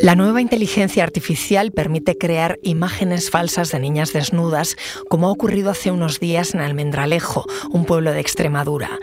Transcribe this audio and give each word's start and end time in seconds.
La 0.00 0.14
nueva 0.14 0.40
inteligencia 0.40 1.02
artificial 1.02 1.72
permite 1.72 2.16
crear 2.16 2.60
imágenes 2.62 3.30
falsas 3.30 3.72
de 3.72 3.80
niñas 3.80 4.12
desnudas, 4.12 4.76
como 5.08 5.26
ha 5.26 5.32
ocurrido 5.32 5.70
hace 5.70 5.90
unos 5.90 6.20
días 6.20 6.54
en 6.54 6.60
Almendralejo, 6.60 7.44
un 7.72 7.84
pueblo 7.84 8.12
de 8.12 8.20
Extremadura. 8.20 9.00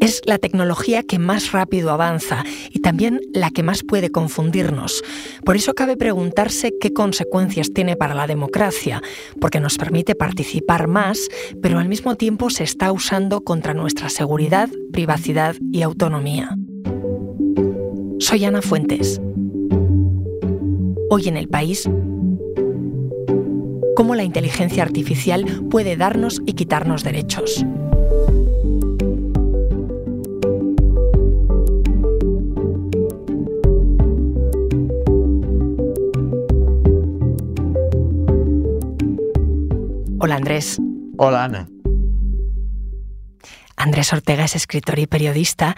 Es 0.00 0.22
la 0.24 0.38
tecnología 0.38 1.02
que 1.02 1.18
más 1.18 1.50
rápido 1.50 1.90
avanza 1.90 2.44
y 2.70 2.78
también 2.78 3.20
la 3.34 3.50
que 3.50 3.64
más 3.64 3.82
puede 3.82 4.10
confundirnos. 4.10 5.02
Por 5.44 5.56
eso 5.56 5.74
cabe 5.74 5.96
preguntarse 5.96 6.72
qué 6.80 6.92
consecuencias 6.92 7.72
tiene 7.74 7.96
para 7.96 8.14
la 8.14 8.28
democracia, 8.28 9.02
porque 9.40 9.58
nos 9.58 9.78
permite 9.78 10.14
participar 10.14 10.86
más, 10.86 11.26
pero 11.60 11.80
al 11.80 11.88
mismo 11.88 12.14
tiempo 12.14 12.50
se 12.50 12.62
está 12.62 12.92
usando 12.92 13.40
contra 13.40 13.74
nuestra 13.74 14.10
seguridad, 14.10 14.68
privacidad 14.92 15.56
y 15.72 15.82
autonomía. 15.82 16.56
Soy 18.20 18.44
Ana 18.44 18.62
Fuentes. 18.62 19.20
Hoy 21.08 21.28
en 21.28 21.36
el 21.36 21.48
país, 21.48 21.88
cómo 23.94 24.16
la 24.16 24.24
inteligencia 24.24 24.82
artificial 24.82 25.44
puede 25.70 25.96
darnos 25.96 26.42
y 26.44 26.54
quitarnos 26.54 27.04
derechos. 27.04 27.64
Hola 40.18 40.34
Andrés. 40.34 40.78
Hola 41.18 41.44
Ana. 41.44 41.68
Andrés 43.76 44.12
Ortega 44.12 44.44
es 44.44 44.56
escritor 44.56 44.98
y 44.98 45.06
periodista. 45.06 45.76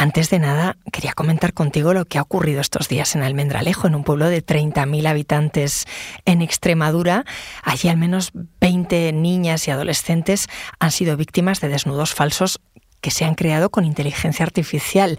Antes 0.00 0.30
de 0.30 0.38
nada, 0.38 0.76
quería 0.92 1.12
comentar 1.12 1.54
contigo 1.54 1.92
lo 1.92 2.04
que 2.04 2.18
ha 2.18 2.22
ocurrido 2.22 2.60
estos 2.60 2.88
días 2.88 3.16
en 3.16 3.24
Almendralejo, 3.24 3.88
en 3.88 3.96
un 3.96 4.04
pueblo 4.04 4.28
de 4.28 4.46
30.000 4.46 5.08
habitantes 5.08 5.86
en 6.24 6.40
Extremadura. 6.40 7.24
Allí 7.64 7.88
al 7.88 7.96
menos 7.96 8.30
20 8.60 9.12
niñas 9.12 9.66
y 9.66 9.72
adolescentes 9.72 10.46
han 10.78 10.92
sido 10.92 11.16
víctimas 11.16 11.60
de 11.60 11.66
desnudos 11.66 12.14
falsos 12.14 12.60
que 13.00 13.10
se 13.10 13.24
han 13.24 13.34
creado 13.34 13.70
con 13.70 13.84
inteligencia 13.84 14.44
artificial. 14.44 15.18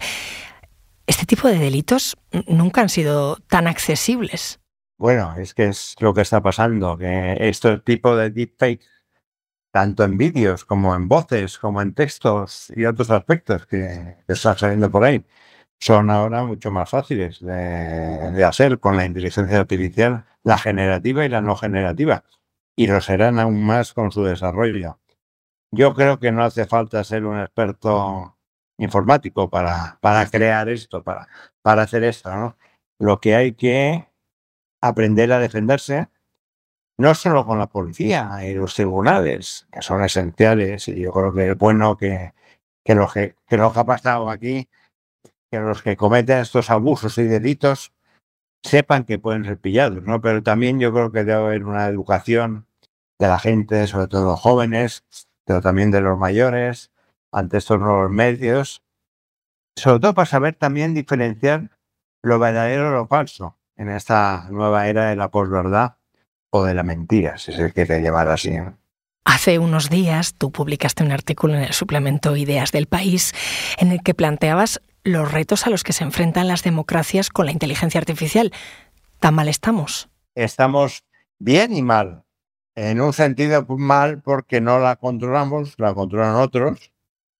Este 1.06 1.26
tipo 1.26 1.46
de 1.48 1.58
delitos 1.58 2.16
nunca 2.46 2.80
han 2.80 2.88
sido 2.88 3.36
tan 3.48 3.66
accesibles. 3.66 4.60
Bueno, 4.96 5.34
es 5.36 5.52
que 5.52 5.68
es 5.68 5.94
lo 6.00 6.14
que 6.14 6.22
está 6.22 6.40
pasando, 6.40 6.96
que 6.96 7.36
este 7.38 7.76
tipo 7.80 8.16
de 8.16 8.30
deepfake 8.30 8.80
tanto 9.70 10.04
en 10.04 10.16
vídeos 10.18 10.64
como 10.64 10.94
en 10.94 11.08
voces, 11.08 11.58
como 11.58 11.82
en 11.82 11.94
textos 11.94 12.72
y 12.76 12.84
otros 12.84 13.10
aspectos 13.10 13.66
que, 13.66 14.16
están 14.28 14.58
saliendo 14.58 14.90
por 14.90 15.04
ahí, 15.04 15.24
son 15.78 16.10
ahora 16.10 16.44
mucho 16.44 16.70
más 16.70 16.90
fáciles 16.90 17.40
de, 17.40 18.44
hacer 18.44 18.80
con 18.80 18.96
la 18.96 19.06
inteligencia 19.06 19.60
artificial, 19.60 20.26
la 20.42 20.58
generativa 20.58 21.24
y 21.24 21.28
la 21.28 21.40
no 21.40 21.56
generativa, 21.56 22.24
y 22.76 22.86
lo 22.86 23.00
serán 23.00 23.38
aún 23.38 23.62
más 23.64 23.92
con 23.94 24.12
su 24.12 24.24
desarrollo. 24.24 24.98
Yo 25.72 25.94
creo 25.94 26.18
que 26.18 26.32
no 26.32 26.44
hace 26.44 26.66
falta 26.66 27.04
ser 27.04 27.24
un 27.24 27.38
experto 27.40 28.36
informático 28.78 29.50
para, 29.50 29.98
para 30.00 30.26
crear 30.28 30.68
esto, 30.68 31.02
para, 31.04 31.28
para 31.62 31.82
hacer 31.82 32.02
esto. 32.04 32.34
¿no? 32.34 32.56
Lo 32.98 33.20
que 33.20 33.36
hay 33.36 33.52
que 33.52 34.08
aprender 34.80 35.32
a 35.32 35.38
defenderse 35.38 36.08
no 37.00 37.14
solo 37.14 37.46
con 37.46 37.58
la 37.58 37.66
policía 37.66 38.30
y 38.46 38.52
los 38.52 38.74
tribunales, 38.74 39.66
que 39.72 39.80
son 39.80 40.04
esenciales, 40.04 40.86
y 40.88 41.00
yo 41.00 41.12
creo 41.12 41.32
que 41.32 41.52
es 41.52 41.56
bueno 41.58 41.96
que, 41.96 42.34
que, 42.84 42.94
lo, 42.94 43.08
que, 43.08 43.36
que 43.48 43.56
que 43.56 43.62
ha 43.62 43.84
pasado 43.84 44.28
aquí, 44.28 44.68
que 45.50 45.60
los 45.60 45.82
que 45.82 45.96
cometen 45.96 46.40
estos 46.40 46.68
abusos 46.68 47.16
y 47.16 47.24
delitos 47.24 47.94
sepan 48.62 49.04
que 49.04 49.18
pueden 49.18 49.46
ser 49.46 49.58
pillados, 49.58 50.02
¿no? 50.02 50.20
Pero 50.20 50.42
también 50.42 50.78
yo 50.78 50.92
creo 50.92 51.10
que 51.10 51.24
debe 51.24 51.42
haber 51.42 51.64
una 51.64 51.86
educación 51.86 52.66
de 53.18 53.28
la 53.28 53.38
gente, 53.38 53.86
sobre 53.86 54.06
todo 54.06 54.26
los 54.26 54.40
jóvenes, 54.40 55.06
pero 55.46 55.62
también 55.62 55.90
de 55.90 56.02
los 56.02 56.18
mayores, 56.18 56.92
ante 57.32 57.56
estos 57.56 57.80
nuevos 57.80 58.10
medios, 58.10 58.82
sobre 59.74 60.00
todo 60.00 60.12
para 60.12 60.26
saber 60.26 60.54
también 60.54 60.92
diferenciar 60.92 61.70
lo 62.22 62.38
verdadero 62.38 62.90
de 62.90 62.90
lo 62.90 63.06
falso 63.06 63.56
en 63.76 63.88
esta 63.88 64.48
nueva 64.50 64.86
era 64.88 65.08
de 65.08 65.16
la 65.16 65.30
posverdad 65.30 65.96
o 66.50 66.64
de 66.64 66.74
la 66.74 66.82
mentira, 66.82 67.38
si 67.38 67.52
se 67.52 67.72
quiere 67.72 68.00
llevar 68.00 68.28
así. 68.28 68.52
Hace 69.24 69.58
unos 69.58 69.90
días 69.90 70.34
tú 70.34 70.50
publicaste 70.50 71.04
un 71.04 71.12
artículo 71.12 71.54
en 71.54 71.62
el 71.62 71.72
suplemento 71.72 72.36
Ideas 72.36 72.72
del 72.72 72.86
País 72.86 73.32
en 73.78 73.92
el 73.92 74.02
que 74.02 74.14
planteabas 74.14 74.80
los 75.04 75.30
retos 75.32 75.66
a 75.66 75.70
los 75.70 75.84
que 75.84 75.92
se 75.92 76.04
enfrentan 76.04 76.48
las 76.48 76.62
democracias 76.62 77.30
con 77.30 77.46
la 77.46 77.52
inteligencia 77.52 78.00
artificial. 78.00 78.52
¿Tan 79.18 79.34
mal 79.34 79.48
estamos? 79.48 80.10
Estamos 80.34 81.04
bien 81.38 81.74
y 81.74 81.82
mal. 81.82 82.24
En 82.74 83.00
un 83.00 83.12
sentido 83.12 83.64
mal 83.68 84.22
porque 84.22 84.60
no 84.60 84.78
la 84.78 84.96
controlamos, 84.96 85.74
la 85.78 85.94
controlan 85.94 86.36
otros. 86.36 86.92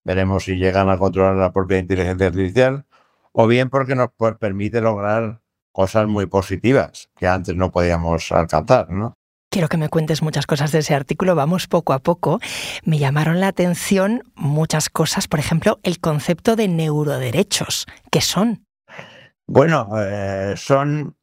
Veremos 0.04 0.44
si 0.44 0.56
llegan 0.56 0.88
a 0.90 0.98
controlar 0.98 1.36
la 1.36 1.52
propia 1.52 1.78
inteligencia 1.78 2.28
artificial. 2.28 2.86
O 3.32 3.46
bien 3.46 3.70
porque 3.70 3.94
nos 3.94 4.10
permite 4.38 4.80
lograr 4.80 5.39
cosas 5.72 6.06
muy 6.06 6.26
positivas 6.26 7.10
que 7.16 7.26
antes 7.26 7.54
no 7.56 7.70
podíamos 7.70 8.30
alcanzar, 8.32 8.90
¿no? 8.90 9.14
Quiero 9.50 9.68
que 9.68 9.76
me 9.76 9.88
cuentes 9.88 10.22
muchas 10.22 10.46
cosas 10.46 10.70
de 10.70 10.78
ese 10.78 10.94
artículo, 10.94 11.34
vamos 11.34 11.66
poco 11.66 11.92
a 11.92 11.98
poco. 11.98 12.38
Me 12.84 12.98
llamaron 13.00 13.40
la 13.40 13.48
atención 13.48 14.22
muchas 14.36 14.88
cosas, 14.88 15.26
por 15.26 15.40
ejemplo, 15.40 15.80
el 15.82 15.98
concepto 15.98 16.54
de 16.54 16.68
neuroderechos. 16.68 17.86
¿Qué 18.12 18.20
son? 18.20 18.64
Bueno, 19.48 19.88
eh, 19.98 20.54
son 20.56 21.16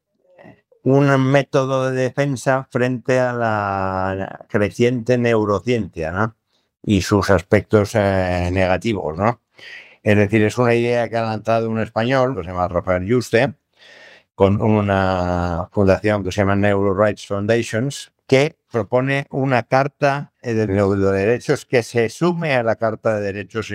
un 0.82 1.20
método 1.30 1.90
de 1.90 2.02
defensa 2.02 2.68
frente 2.70 3.18
a 3.18 3.32
la 3.32 4.46
creciente 4.48 5.16
neurociencia 5.16 6.12
¿no? 6.12 6.36
y 6.82 7.00
sus 7.00 7.30
aspectos 7.30 7.94
eh, 7.94 8.50
negativos. 8.52 9.16
¿no? 9.16 9.40
Es 10.02 10.16
decir, 10.16 10.42
es 10.42 10.58
una 10.58 10.74
idea 10.74 11.08
que 11.08 11.16
ha 11.16 11.22
lanzado 11.22 11.70
un 11.70 11.80
español, 11.80 12.36
que 12.36 12.42
se 12.42 12.50
llama 12.50 12.68
Rafael 12.68 13.10
Juste, 13.10 13.54
con 14.38 14.62
una 14.62 15.68
fundación 15.72 16.22
que 16.22 16.30
se 16.30 16.42
llama 16.42 16.54
Neuro 16.54 16.94
Rights 16.94 17.26
Foundations, 17.26 18.12
que 18.28 18.56
propone 18.70 19.26
una 19.30 19.64
carta 19.64 20.32
de 20.40 20.64
derechos 20.64 21.66
que 21.66 21.82
se 21.82 22.08
sume 22.08 22.54
a 22.54 22.62
la 22.62 22.76
Carta 22.76 23.16
de 23.16 23.32
Derechos 23.32 23.74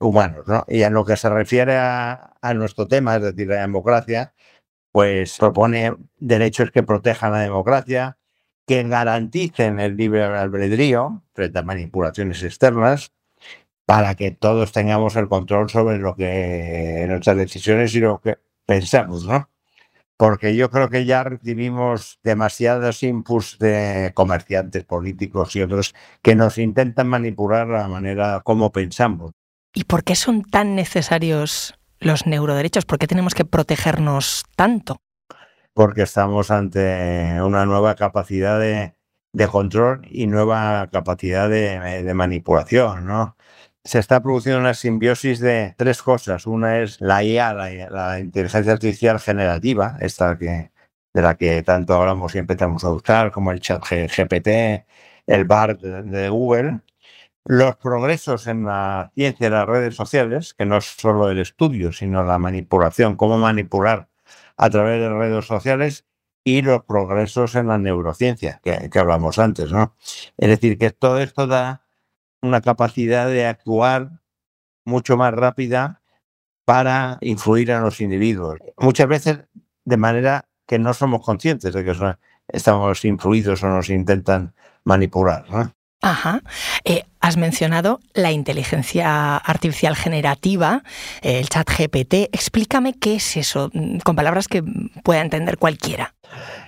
Humanos. 0.00 0.46
¿no? 0.48 0.64
Y 0.66 0.80
en 0.80 0.94
lo 0.94 1.04
que 1.04 1.14
se 1.18 1.28
refiere 1.28 1.76
a, 1.76 2.32
nuestro 2.54 2.88
tema, 2.88 3.16
es 3.16 3.22
decir, 3.22 3.48
la 3.48 3.60
democracia, 3.60 4.32
pues 4.92 5.36
propone 5.36 5.94
derechos 6.16 6.70
que 6.70 6.82
protejan 6.82 7.32
la 7.32 7.40
democracia, 7.40 8.16
que 8.66 8.82
garanticen 8.84 9.78
el 9.78 9.98
libre 9.98 10.24
albedrío 10.24 11.22
frente 11.34 11.58
a 11.58 11.62
manipulaciones 11.62 12.42
externas, 12.42 13.12
para 13.84 14.14
que 14.14 14.30
todos 14.30 14.72
tengamos 14.72 15.16
el 15.16 15.28
control 15.28 15.68
sobre 15.68 15.98
lo 15.98 16.16
que 16.16 17.04
nuestras 17.10 17.36
decisiones 17.36 17.94
y 17.94 18.00
lo 18.00 18.22
que 18.22 18.38
pensamos, 18.64 19.26
¿no? 19.26 19.50
Porque 20.18 20.56
yo 20.56 20.68
creo 20.68 20.90
que 20.90 21.04
ya 21.04 21.22
recibimos 21.22 22.18
demasiados 22.24 23.04
inputs 23.04 23.56
de 23.60 24.10
comerciantes 24.14 24.84
políticos 24.84 25.54
y 25.54 25.62
otros 25.62 25.94
que 26.22 26.34
nos 26.34 26.58
intentan 26.58 27.06
manipular 27.06 27.68
la 27.68 27.86
manera 27.86 28.40
como 28.40 28.72
pensamos. 28.72 29.30
¿Y 29.72 29.84
por 29.84 30.02
qué 30.02 30.16
son 30.16 30.42
tan 30.42 30.74
necesarios 30.74 31.78
los 32.00 32.26
neuroderechos? 32.26 32.84
¿Por 32.84 32.98
qué 32.98 33.06
tenemos 33.06 33.34
que 33.34 33.44
protegernos 33.44 34.44
tanto? 34.56 35.00
Porque 35.72 36.02
estamos 36.02 36.50
ante 36.50 37.40
una 37.40 37.64
nueva 37.64 37.94
capacidad 37.94 38.58
de, 38.58 38.94
control 39.48 40.02
y 40.10 40.26
nueva 40.26 40.88
capacidad 40.90 41.48
de, 41.48 42.02
de 42.02 42.14
manipulación, 42.14 43.06
¿no? 43.06 43.36
Se 43.88 43.98
está 44.00 44.22
produciendo 44.22 44.60
una 44.60 44.74
simbiosis 44.74 45.40
de 45.40 45.74
tres 45.78 46.02
cosas. 46.02 46.46
Una 46.46 46.80
es 46.80 47.00
la 47.00 47.24
IA, 47.24 47.54
la, 47.54 48.20
inteligencia 48.20 48.72
artificial 48.72 49.18
generativa, 49.18 49.96
esta 50.00 50.36
que, 50.36 50.72
de 51.14 51.22
la 51.22 51.36
que 51.36 51.62
tanto 51.62 51.94
hablamos 51.94 52.34
y 52.34 52.38
empezamos 52.38 52.84
a 52.84 52.90
buscar, 52.90 53.32
como 53.32 53.50
el 53.50 53.60
chat 53.60 53.82
GPT, 53.82 54.84
el 55.26 55.44
BART 55.46 55.80
de, 55.80 56.28
Google. 56.28 56.80
Los 57.46 57.76
progresos 57.76 58.46
en 58.46 58.66
la 58.66 59.10
ciencia 59.14 59.46
y 59.46 59.50
las 59.50 59.66
redes 59.66 59.96
sociales, 59.96 60.52
que 60.52 60.66
no 60.66 60.76
es 60.76 60.84
solo 60.84 61.30
el 61.30 61.38
estudio, 61.38 61.90
sino 61.92 62.22
la 62.24 62.38
manipulación, 62.38 63.16
cómo 63.16 63.38
manipular 63.38 64.10
a 64.58 64.68
través 64.68 65.00
de 65.00 65.08
redes 65.08 65.46
sociales, 65.46 66.04
y 66.44 66.60
los 66.60 66.84
progresos 66.84 67.54
en 67.54 67.68
la 67.68 67.78
neurociencia, 67.78 68.60
que, 68.62 68.90
que 68.90 68.98
hablamos 68.98 69.38
antes, 69.38 69.72
¿no? 69.72 69.96
Es 70.36 70.48
decir, 70.48 70.78
que 70.78 70.90
todo 70.90 71.20
esto 71.20 71.46
da 71.46 71.87
una 72.42 72.60
capacidad 72.60 73.28
de 73.28 73.46
actuar 73.46 74.20
mucho 74.84 75.16
más 75.16 75.32
rápida 75.34 76.02
para 76.64 77.18
influir 77.20 77.70
en 77.70 77.82
los 77.82 78.00
individuos. 78.00 78.58
Muchas 78.76 79.08
veces 79.08 79.38
de 79.84 79.96
manera 79.96 80.48
que 80.66 80.78
no 80.78 80.92
somos 80.94 81.24
conscientes 81.24 81.72
de 81.72 81.84
que 81.84 81.96
estamos 82.48 83.04
influidos 83.04 83.62
o 83.62 83.68
nos 83.68 83.88
intentan 83.88 84.54
manipular. 84.84 85.46
Ajá. 86.00 86.42
Eh, 86.84 87.04
has 87.20 87.36
mencionado 87.36 88.00
la 88.14 88.30
inteligencia 88.30 89.36
artificial 89.36 89.96
generativa, 89.96 90.82
el 91.22 91.48
chat 91.48 91.68
GPT. 91.68 92.28
Explícame 92.32 92.94
qué 92.94 93.16
es 93.16 93.36
eso, 93.36 93.70
mm, 93.72 93.98
con 93.98 94.14
palabras 94.14 94.46
que 94.46 94.62
pueda 95.02 95.20
entender 95.22 95.58
cualquiera. 95.58 96.14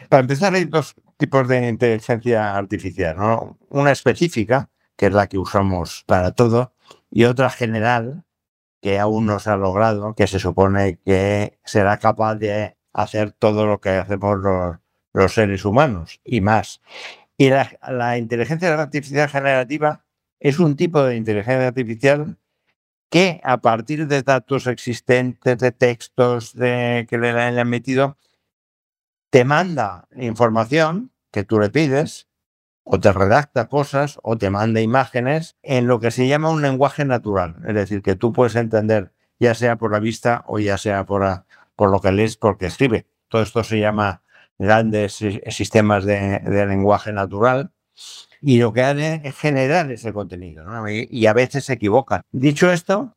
Para 0.08 0.22
empezar, 0.22 0.54
hay 0.54 0.64
dos 0.64 0.94
tipos 1.16 1.46
de 1.46 1.68
inteligencia 1.68 2.56
artificial. 2.56 3.16
¿no? 3.16 3.58
Una 3.68 3.92
específica, 3.92 4.68
que 5.00 5.06
es 5.06 5.14
la 5.14 5.28
que 5.28 5.38
usamos 5.38 6.04
para 6.06 6.32
todo, 6.32 6.74
y 7.10 7.24
otra 7.24 7.48
general, 7.48 8.26
que 8.82 8.98
aún 8.98 9.24
no 9.24 9.38
se 9.38 9.48
ha 9.48 9.56
logrado, 9.56 10.14
que 10.14 10.26
se 10.26 10.38
supone 10.38 10.98
que 10.98 11.58
será 11.64 11.96
capaz 11.98 12.34
de 12.34 12.76
hacer 12.92 13.32
todo 13.32 13.64
lo 13.64 13.80
que 13.80 13.88
hacemos 13.88 14.36
los 15.14 15.32
seres 15.32 15.64
humanos 15.64 16.20
y 16.22 16.42
más. 16.42 16.82
Y 17.38 17.48
la, 17.48 18.18
inteligencia 18.18 18.74
artificial 18.74 19.30
generativa 19.30 20.04
es 20.38 20.58
un 20.58 20.76
tipo 20.76 21.02
de 21.02 21.16
inteligencia 21.16 21.68
artificial 21.68 22.36
que 23.08 23.40
a 23.42 23.62
partir 23.62 24.06
de 24.06 24.22
datos 24.22 24.66
existentes, 24.66 25.56
de 25.56 25.72
textos 25.72 26.52
que 26.52 27.18
le 27.18 27.30
hayan 27.30 27.70
metido, 27.70 28.18
te 29.30 29.46
manda 29.46 30.08
información 30.14 31.10
que 31.32 31.42
tú 31.42 31.58
le 31.58 31.70
pides, 31.70 32.28
o 32.84 32.98
te 32.98 33.12
redacta 33.12 33.68
cosas, 33.68 34.18
o 34.22 34.36
te 34.36 34.50
manda 34.50 34.80
imágenes 34.80 35.56
en 35.62 35.86
lo 35.86 36.00
que 36.00 36.10
se 36.10 36.26
llama 36.26 36.50
un 36.50 36.62
lenguaje 36.62 37.04
natural. 37.04 37.56
Es 37.66 37.74
decir, 37.74 38.02
que 38.02 38.16
tú 38.16 38.32
puedes 38.32 38.56
entender 38.56 39.12
ya 39.40 39.54
sea 39.54 39.76
por 39.76 39.90
la 39.90 39.98
vista 39.98 40.44
o 40.46 40.58
ya 40.58 40.78
sea 40.78 41.06
por, 41.06 41.22
lo 41.78 42.00
que 42.00 42.12
lees, 42.12 42.36
porque 42.36 42.66
escribe. 42.66 43.06
Todo 43.28 43.42
esto 43.42 43.64
se 43.64 43.80
llama 43.80 44.22
grandes 44.58 45.18
sistemas 45.48 46.04
de, 46.04 46.40
lenguaje 46.68 47.12
natural 47.12 47.72
y 48.42 48.58
lo 48.58 48.72
que 48.72 48.82
hacen 48.82 49.24
es 49.24 49.36
generar 49.36 49.90
ese 49.90 50.12
contenido 50.12 50.64
y, 50.88 51.26
a 51.26 51.32
veces 51.32 51.64
se 51.64 51.72
equivocan. 51.72 52.22
Dicho 52.30 52.70
esto, 52.70 53.16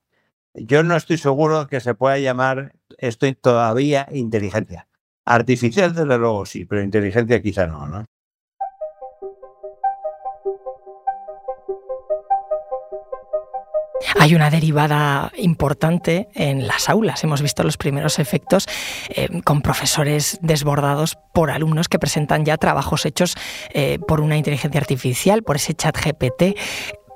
yo 0.54 0.84
no 0.84 0.96
estoy 0.96 1.18
seguro 1.18 1.68
que 1.68 1.82
se 1.82 1.94
pueda 1.94 2.18
llamar 2.18 2.74
esto 2.98 3.32
todavía 3.36 4.08
inteligencia. 4.12 4.88
Artificial, 5.26 5.94
desde 5.94 6.18
luego 6.18 6.46
sí, 6.46 6.66
pero 6.66 6.82
inteligencia 6.82 7.42
quizá 7.42 7.68
no, 7.68 7.88
¿no? 7.88 8.06
Hay 14.20 14.36
una 14.36 14.50
derivada 14.50 15.32
importante 15.38 16.28
en 16.34 16.68
las 16.68 16.90
aulas. 16.90 17.24
Hemos 17.24 17.42
visto 17.42 17.64
los 17.64 17.78
primeros 17.78 18.20
efectos 18.20 18.68
eh, 19.10 19.42
con 19.44 19.62
profesores 19.62 20.40
desbordados 20.42 21.18
por 21.34 21.52
alumnos 21.52 21.88
que 21.88 22.00
presentan 22.00 22.46
ya 22.46 22.58
trabajos 22.58 23.06
hechos 23.06 23.36
eh, 23.74 24.00
por 24.08 24.22
una 24.22 24.38
inteligencia 24.38 24.80
artificial, 24.80 25.44
por 25.44 25.56
ese 25.56 25.74
chat 25.74 25.98
GPT. 25.98 26.58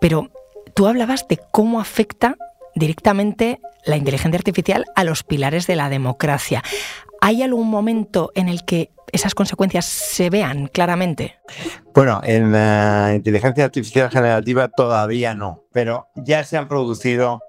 Pero 0.02 0.30
tú 0.74 0.88
hablabas 0.88 1.28
de 1.28 1.40
cómo 1.52 1.80
afecta 1.80 2.36
directamente 2.76 3.60
la 3.86 3.98
inteligencia 3.98 4.38
artificial 4.38 4.86
a 4.96 5.04
los 5.04 5.24
pilares 5.24 5.68
de 5.68 5.76
la 5.76 5.90
democracia. 5.90 6.64
¿Hay 7.22 7.44
algún 7.44 7.70
momento 7.70 8.32
en 8.36 8.50
el 8.50 8.66
que 8.66 8.92
esas 9.12 9.34
consecuencias 9.34 9.86
se 9.86 10.30
vean 10.30 10.68
claramente? 10.68 11.40
Bueno, 11.94 12.22
en 12.24 12.52
la 12.52 13.14
inteligencia 13.16 13.66
artificial 13.66 14.10
generativa 14.10 14.68
todavía 14.68 15.34
no, 15.34 15.64
pero 15.72 16.08
ya 16.16 16.44
se 16.44 16.58
han 16.58 16.68
producido 16.68 17.42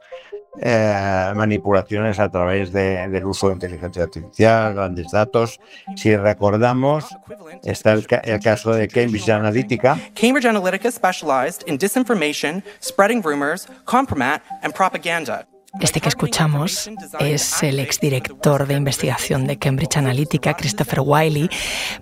eh, 0.61 1.33
manipulaciones 1.37 2.19
a 2.19 2.29
través 2.29 2.73
del 2.73 3.25
uso 3.25 3.49
de 3.49 3.55
inteligencia 3.55 4.05
artificial, 4.05 4.75
grandes 4.75 5.11
datos. 5.13 5.61
Si 5.97 6.17
recordamos, 6.17 7.07
está 7.63 7.93
el, 7.93 8.07
el, 8.25 8.41
caso 8.41 8.73
de 8.73 8.89
Cambridge 8.89 9.29
Analytica. 9.29 9.99
Cambridge 10.15 10.47
Analytica 10.47 10.91
specialized 10.91 11.63
in 11.69 11.79
disinformation, 11.79 12.63
spreading 12.83 13.23
rumors, 13.23 13.69
compromat 13.85 14.41
and 14.63 14.75
propaganda. 14.75 15.47
Este 15.81 16.01
que 16.01 16.09
escuchamos 16.09 16.91
es 17.21 17.63
el 17.63 17.79
exdirector 17.79 18.67
de 18.67 18.75
investigación 18.75 19.47
de 19.47 19.59
Cambridge 19.59 19.99
Analytica, 19.99 20.55
Christopher 20.55 21.01
Wiley. 21.05 21.51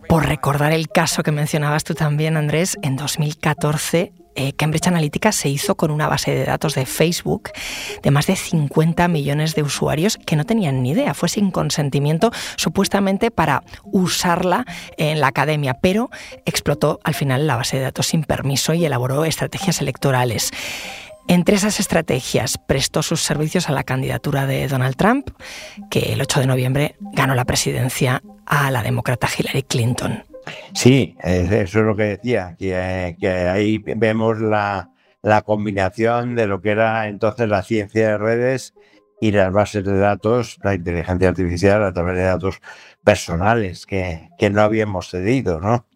Por 0.08 0.26
recordar 0.26 0.72
el 0.72 0.88
caso 0.88 1.22
que 1.22 1.32
mencionabas 1.32 1.84
tú 1.84 1.94
también, 1.94 2.36
Andrés, 2.36 2.78
en 2.82 2.96
2014 2.96 4.12
eh, 4.36 4.52
Cambridge 4.52 4.86
Analytica 4.86 5.32
se 5.32 5.48
hizo 5.48 5.76
con 5.76 5.90
una 5.90 6.08
base 6.08 6.34
de 6.34 6.44
datos 6.44 6.74
de 6.74 6.84
Facebook 6.84 7.50
de 8.02 8.10
más 8.10 8.26
de 8.26 8.36
50 8.36 9.08
millones 9.08 9.54
de 9.54 9.62
usuarios 9.62 10.18
que 10.18 10.36
no 10.36 10.44
tenían 10.44 10.82
ni 10.82 10.90
idea, 10.90 11.14
fue 11.14 11.30
sin 11.30 11.50
consentimiento 11.50 12.30
supuestamente 12.56 13.30
para 13.30 13.62
usarla 13.84 14.66
en 14.98 15.20
la 15.20 15.28
academia, 15.28 15.78
pero 15.80 16.10
explotó 16.44 17.00
al 17.02 17.14
final 17.14 17.46
la 17.46 17.56
base 17.56 17.78
de 17.78 17.84
datos 17.84 18.08
sin 18.08 18.24
permiso 18.24 18.74
y 18.74 18.84
elaboró 18.84 19.24
estrategias 19.24 19.80
electorales. 19.80 20.50
Entre 21.28 21.56
esas 21.56 21.80
estrategias 21.80 22.56
prestó 22.56 23.02
sus 23.02 23.20
servicios 23.20 23.68
a 23.68 23.72
la 23.72 23.82
candidatura 23.82 24.46
de 24.46 24.68
Donald 24.68 24.94
Trump, 24.94 25.30
que 25.90 26.12
el 26.12 26.20
8 26.20 26.40
de 26.40 26.46
noviembre 26.46 26.96
ganó 27.00 27.34
la 27.34 27.44
presidencia 27.44 28.22
a 28.46 28.70
la 28.70 28.82
demócrata 28.82 29.28
Hillary 29.36 29.62
Clinton. 29.64 30.24
Sí, 30.74 31.16
eso 31.22 31.80
es 31.80 31.84
lo 31.84 31.96
que 31.96 32.04
decía, 32.04 32.54
que, 32.56 32.76
ahí 32.76 33.78
vemos 33.78 34.38
la, 34.38 34.90
combinación 35.44 36.36
de 36.36 36.46
lo 36.46 36.60
que 36.60 36.70
era 36.70 37.08
entonces 37.08 37.48
la 37.48 37.64
ciencia 37.64 38.10
de 38.10 38.18
redes 38.18 38.74
y 39.20 39.32
las 39.32 39.52
bases 39.52 39.84
de 39.84 39.98
datos, 39.98 40.58
la 40.62 40.74
inteligencia 40.74 41.28
artificial 41.28 41.82
a 41.82 41.92
través 41.92 42.16
de 42.16 42.22
datos 42.22 42.60
personales 43.02 43.86
que, 43.86 44.28
que 44.38 44.50
no 44.50 44.62
habíamos 44.62 45.10
cedido, 45.10 45.58
¿no? 45.58 45.86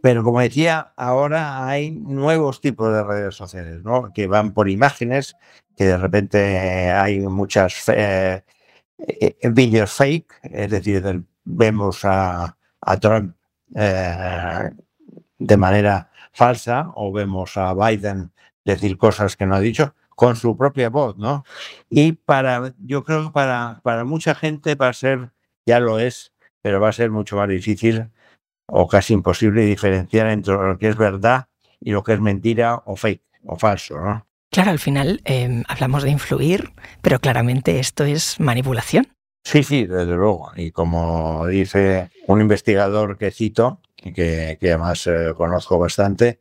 Pero 0.00 0.24
como 0.24 0.40
decía, 0.40 0.92
ahora 0.96 1.66
hay 1.66 1.90
nuevos 1.90 2.60
tipos 2.60 2.92
de 2.92 3.04
redes 3.04 3.34
sociales, 3.34 3.82
¿no? 3.84 4.12
Que 4.12 4.26
van 4.26 4.52
por 4.52 4.68
imágenes, 4.68 5.36
que 5.76 5.84
de 5.84 5.98
repente 5.98 6.90
hay 6.90 7.20
muchas 7.20 7.88
eh, 7.88 8.42
eh, 8.98 9.86
fake, 9.86 10.40
es 10.42 10.70
decir, 10.70 11.22
vemos 11.44 12.00
a, 12.04 12.56
Trump 13.00 13.34
eh, 13.74 14.70
de 15.38 15.56
manera 15.56 16.10
falsa 16.32 16.90
o 16.94 17.12
vemos 17.12 17.56
a 17.56 17.74
Biden 17.74 18.32
decir 18.64 18.96
cosas 18.96 19.36
que 19.36 19.46
no 19.46 19.56
ha 19.56 19.60
dicho 19.60 19.94
con 20.08 20.34
su 20.36 20.56
propia 20.56 20.90
voz, 20.90 21.16
¿no? 21.16 21.44
Y 21.88 22.12
para, 22.12 22.74
yo 22.78 23.04
creo 23.04 23.26
que 23.26 23.30
para, 23.30 23.80
para 23.84 24.04
mucha 24.04 24.34
gente 24.34 24.74
va 24.74 24.88
a 24.88 24.92
ser, 24.92 25.30
ya 25.64 25.78
lo 25.78 26.00
es, 26.00 26.32
pero 26.60 26.80
va 26.80 26.88
a 26.88 26.92
ser 26.92 27.10
mucho 27.10 27.36
más 27.36 27.48
difícil 27.48 28.10
o 28.68 28.86
casi 28.86 29.14
imposible 29.14 29.62
diferenciar 29.62 30.28
entre 30.28 30.54
lo 30.54 30.78
que 30.78 30.88
es 30.88 30.96
verdad 30.96 31.48
y 31.80 31.90
lo 31.90 32.02
que 32.02 32.12
es 32.12 32.20
mentira 32.20 32.82
o 32.86 32.96
fake 32.96 33.22
o 33.46 33.56
falso, 33.56 33.98
¿no? 33.98 34.26
Claro, 34.50 34.70
al 34.70 34.78
final 34.78 35.20
em, 35.24 35.62
hablamos 35.68 36.02
de 36.02 36.10
influir, 36.10 36.72
pero 37.02 37.20
claramente 37.20 37.78
esto 37.78 38.04
es 38.04 38.40
manipulación. 38.40 39.06
Sí, 39.44 39.62
sí, 39.62 39.86
desde 39.86 40.14
luego. 40.14 40.50
Y 40.56 40.70
como 40.70 41.46
dice 41.46 42.10
un 42.26 42.40
investigador 42.40 43.18
que 43.18 43.30
cito, 43.30 43.80
que, 43.96 44.56
que 44.60 44.68
además 44.68 45.06
eh, 45.06 45.32
conozco 45.36 45.78
bastante, 45.78 46.40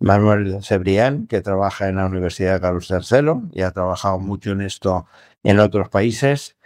Manuel 0.00 0.62
Cebrián, 0.62 1.26
que 1.26 1.40
trabaja 1.42 1.88
en 1.88 1.96
la 1.96 2.06
Universidad 2.06 2.54
de 2.54 2.60
Carlos 2.60 2.90
III 2.90 3.50
y 3.52 3.62
ha 3.62 3.70
trabajado 3.70 4.18
mucho 4.18 4.52
en 4.52 4.62
esto 4.62 5.06
en 5.42 5.58
otros 5.58 5.88
países, 5.88 6.56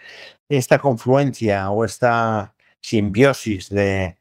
esta 0.49 0.79
confluencia 0.79 1.71
o 1.71 1.85
esta 1.85 2.55
simbiosis 2.81 3.69
de, 3.69 4.18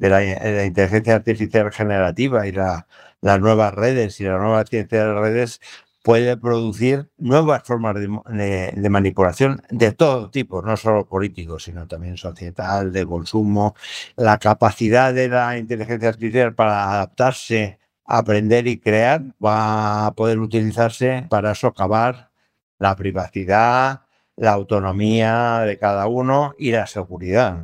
de 0.00 0.08
la, 0.08 0.64
inteligencia 0.64 1.14
artificial 1.14 1.70
generativa 1.70 2.46
y 2.46 2.52
la, 2.52 2.86
las 3.20 3.38
nuevas 3.38 3.74
redes 3.74 4.18
y 4.20 4.24
la 4.24 4.38
nueva 4.38 4.64
ciencia 4.64 5.04
de 5.04 5.14
redes 5.14 5.60
puede 6.02 6.38
producir 6.38 7.10
nuevas 7.18 7.62
formas 7.64 7.96
de, 7.96 8.88
manipulación 8.90 9.62
de 9.68 9.92
todo 9.92 10.30
tipo, 10.30 10.62
no 10.62 10.78
solo 10.78 11.06
políticos, 11.06 11.64
sino 11.64 11.86
también 11.86 12.16
societal, 12.16 12.92
de 12.92 13.04
consumo. 13.06 13.74
La 14.16 14.38
capacidad 14.38 15.12
de 15.12 15.28
la 15.28 15.58
inteligencia 15.58 16.08
artificial 16.08 16.54
para 16.54 16.90
adaptarse, 16.94 17.78
aprender 18.06 18.66
y 18.66 18.80
crear 18.80 19.22
va 19.44 20.06
a 20.06 20.14
poder 20.14 20.38
utilizarse 20.38 21.26
para 21.28 21.54
socavar 21.54 22.30
la 22.78 22.96
privacidad, 22.96 24.06
la 24.36 24.52
autonomía 24.52 25.60
de 25.60 25.78
cada 25.78 26.06
uno 26.06 26.54
y 26.58 26.72
la 26.72 26.86
seguridad. 26.86 27.62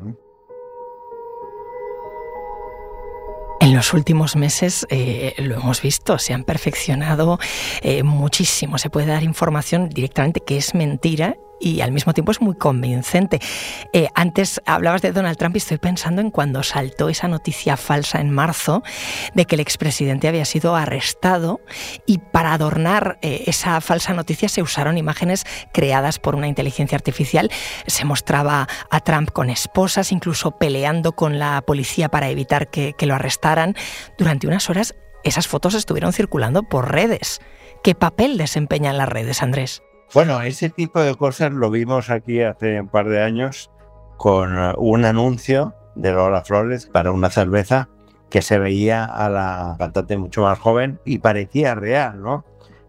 En 3.66 3.74
los 3.74 3.94
últimos 3.94 4.36
meses 4.36 4.86
eh, 4.90 5.34
lo 5.38 5.56
hemos 5.56 5.82
visto, 5.82 6.18
se 6.18 6.32
han 6.32 6.44
perfeccionado 6.44 7.40
eh, 7.82 8.04
muchísimo. 8.04 8.78
Se 8.78 8.90
puede 8.90 9.08
dar 9.08 9.24
información 9.24 9.88
directamente 9.88 10.40
que 10.40 10.56
es 10.56 10.72
mentira 10.72 11.36
y 11.60 11.80
al 11.80 11.92
mismo 11.92 12.12
tiempo 12.12 12.32
es 12.32 12.40
muy 12.40 12.54
convincente. 12.54 13.40
Eh, 13.92 14.08
antes 14.14 14.60
hablabas 14.66 15.02
de 15.02 15.12
Donald 15.12 15.36
Trump 15.36 15.56
y 15.56 15.58
estoy 15.58 15.78
pensando 15.78 16.20
en 16.20 16.30
cuando 16.30 16.62
saltó 16.62 17.08
esa 17.08 17.28
noticia 17.28 17.76
falsa 17.76 18.20
en 18.20 18.30
marzo 18.30 18.82
de 19.34 19.44
que 19.44 19.56
el 19.56 19.60
expresidente 19.60 20.28
había 20.28 20.44
sido 20.44 20.76
arrestado 20.76 21.60
y 22.06 22.18
para 22.18 22.52
adornar 22.52 23.18
eh, 23.22 23.44
esa 23.46 23.80
falsa 23.80 24.14
noticia 24.14 24.48
se 24.48 24.62
usaron 24.62 24.98
imágenes 24.98 25.44
creadas 25.72 26.18
por 26.18 26.34
una 26.34 26.48
inteligencia 26.48 26.96
artificial. 26.96 27.50
Se 27.86 28.04
mostraba 28.04 28.68
a 28.90 29.00
Trump 29.00 29.30
con 29.30 29.50
esposas, 29.50 30.12
incluso 30.12 30.52
peleando 30.52 31.12
con 31.12 31.38
la 31.38 31.62
policía 31.62 32.08
para 32.08 32.28
evitar 32.28 32.68
que, 32.68 32.94
que 32.96 33.06
lo 33.06 33.14
arrestaran. 33.14 33.74
Durante 34.18 34.46
unas 34.46 34.68
horas 34.70 34.94
esas 35.24 35.48
fotos 35.48 35.74
estuvieron 35.74 36.12
circulando 36.12 36.62
por 36.62 36.92
redes. 36.92 37.40
¿Qué 37.82 37.94
papel 37.94 38.38
desempeñan 38.38 38.96
las 38.96 39.08
redes, 39.08 39.42
Andrés? 39.42 39.82
Bueno, 40.14 40.40
ese 40.40 40.70
tipo 40.70 41.00
de 41.00 41.14
cosas 41.14 41.52
lo 41.52 41.70
vimos 41.70 42.10
aquí 42.10 42.40
hace 42.40 42.80
un 42.80 42.88
par 42.88 43.08
de 43.08 43.22
años 43.22 43.70
con 44.16 44.56
eh, 44.56 44.72
un 44.78 45.04
anuncio 45.04 45.74
de 45.94 46.12
Lola 46.12 46.42
Flores 46.42 46.86
para 46.86 47.10
una 47.12 47.30
cerveza 47.30 47.88
que 48.30 48.42
se 48.42 48.58
veía 48.58 49.04
a 49.04 49.28
la 49.28 49.76
cantante 49.78 50.16
mucho 50.16 50.42
más 50.42 50.58
joven 50.58 51.00
y 51.04 51.18
parecía 51.18 51.74
real, 51.74 52.22
¿no? 52.22 52.44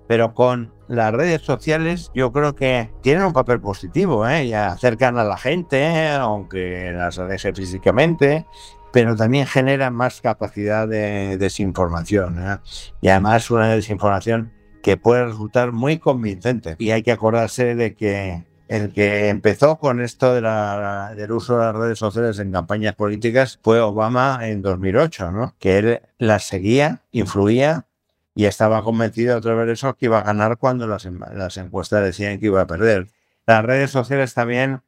Pero 0.07 0.33
con 0.33 0.73
las 0.87 1.13
redes 1.13 1.41
sociales 1.41 2.11
yo 2.13 2.31
creo 2.31 2.55
que 2.55 2.91
tienen 3.01 3.25
un 3.25 3.33
papel 3.33 3.59
positivo, 3.59 4.27
¿eh? 4.27 4.47
Ya 4.47 4.67
acercan 4.67 5.17
a 5.17 5.23
la 5.23 5.37
gente, 5.37 6.09
aunque 6.09 6.91
las 6.93 7.19
aleje 7.19 7.53
físicamente, 7.53 8.45
pero 8.91 9.15
también 9.15 9.45
generan 9.45 9.93
más 9.93 10.21
capacidad 10.21 10.87
de 10.87 11.37
desinformación. 11.37 12.39
¿eh? 12.39 12.57
Y 13.01 13.09
además 13.09 13.51
una 13.51 13.69
desinformación 13.69 14.53
que 14.87 14.95
puede 14.95 15.25
resultar 15.25 15.73
muy 15.73 15.97
convincente. 15.97 16.77
Y 16.79 16.91
hay 16.91 17.03
que 17.03 17.11
acordarse 17.11 17.75
de 17.75 17.93
que 17.93 18.45
el 18.69 18.93
que 18.93 19.27
empezó 19.27 19.79
con 19.79 19.99
esto 19.99 20.33
de 20.33 20.39
la, 20.39 21.13
del 21.13 21.33
uso 21.33 21.57
de 21.57 21.65
las 21.65 21.75
redes 21.75 21.99
sociales 21.99 22.39
en 22.39 22.53
campañas 22.53 22.95
políticas 22.95 23.59
fue 23.61 23.81
Obama 23.81 24.39
en 24.43 24.61
2008, 24.61 25.31
¿no? 25.31 25.55
que 25.59 25.77
él 25.77 26.01
las 26.19 26.45
seguía, 26.45 27.01
influía 27.11 27.85
y 28.33 28.45
estaba 28.45 28.81
convencido 28.81 29.35
a 29.35 29.41
través 29.41 29.67
de 29.67 29.73
eso 29.73 29.93
que 29.97 30.05
iba 30.05 30.19
a 30.19 30.23
ganar 30.23 30.55
cuando 30.55 30.87
las, 30.87 31.03
las 31.03 31.57
encuestas 31.57 32.01
decían 32.05 32.39
que 32.39 32.45
iba 32.45 32.61
a 32.61 32.67
perder. 32.67 33.09
Las 33.45 33.65
redes 33.65 33.91
sociales 33.91 34.33
también 34.35 34.83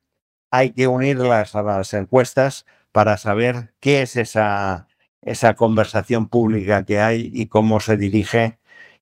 hay 0.49 0.71
que 0.71 0.87
unirlas 0.87 1.55
a 1.55 1.61
las 1.61 1.93
encuestas 1.93 2.65
para 2.93 3.17
saber 3.17 3.73
qué 3.81 4.03
es 4.03 4.15
esa, 4.15 4.87
esa 5.21 5.55
conversación 5.55 6.29
pública 6.29 6.85
que 6.85 7.01
hay 7.01 7.31
y 7.33 7.47
cómo 7.47 7.81
se 7.81 7.97
dirige 7.97 8.59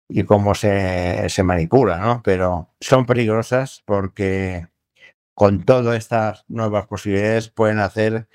y 0.10 0.24
cómo 0.24 0.56
se, 0.56 1.30
se 1.30 1.44
manipula, 1.44 1.98
¿no? 1.98 2.22
Pero 2.24 2.70
son 2.80 3.06
peligrosas 3.06 3.84
porque 3.86 4.68
con 5.36 5.64
todas 5.66 5.98
estas 5.98 6.46
nuevas 6.48 6.88
posibilidades 6.88 7.50
pueden 7.50 7.80
hacer 7.80 8.28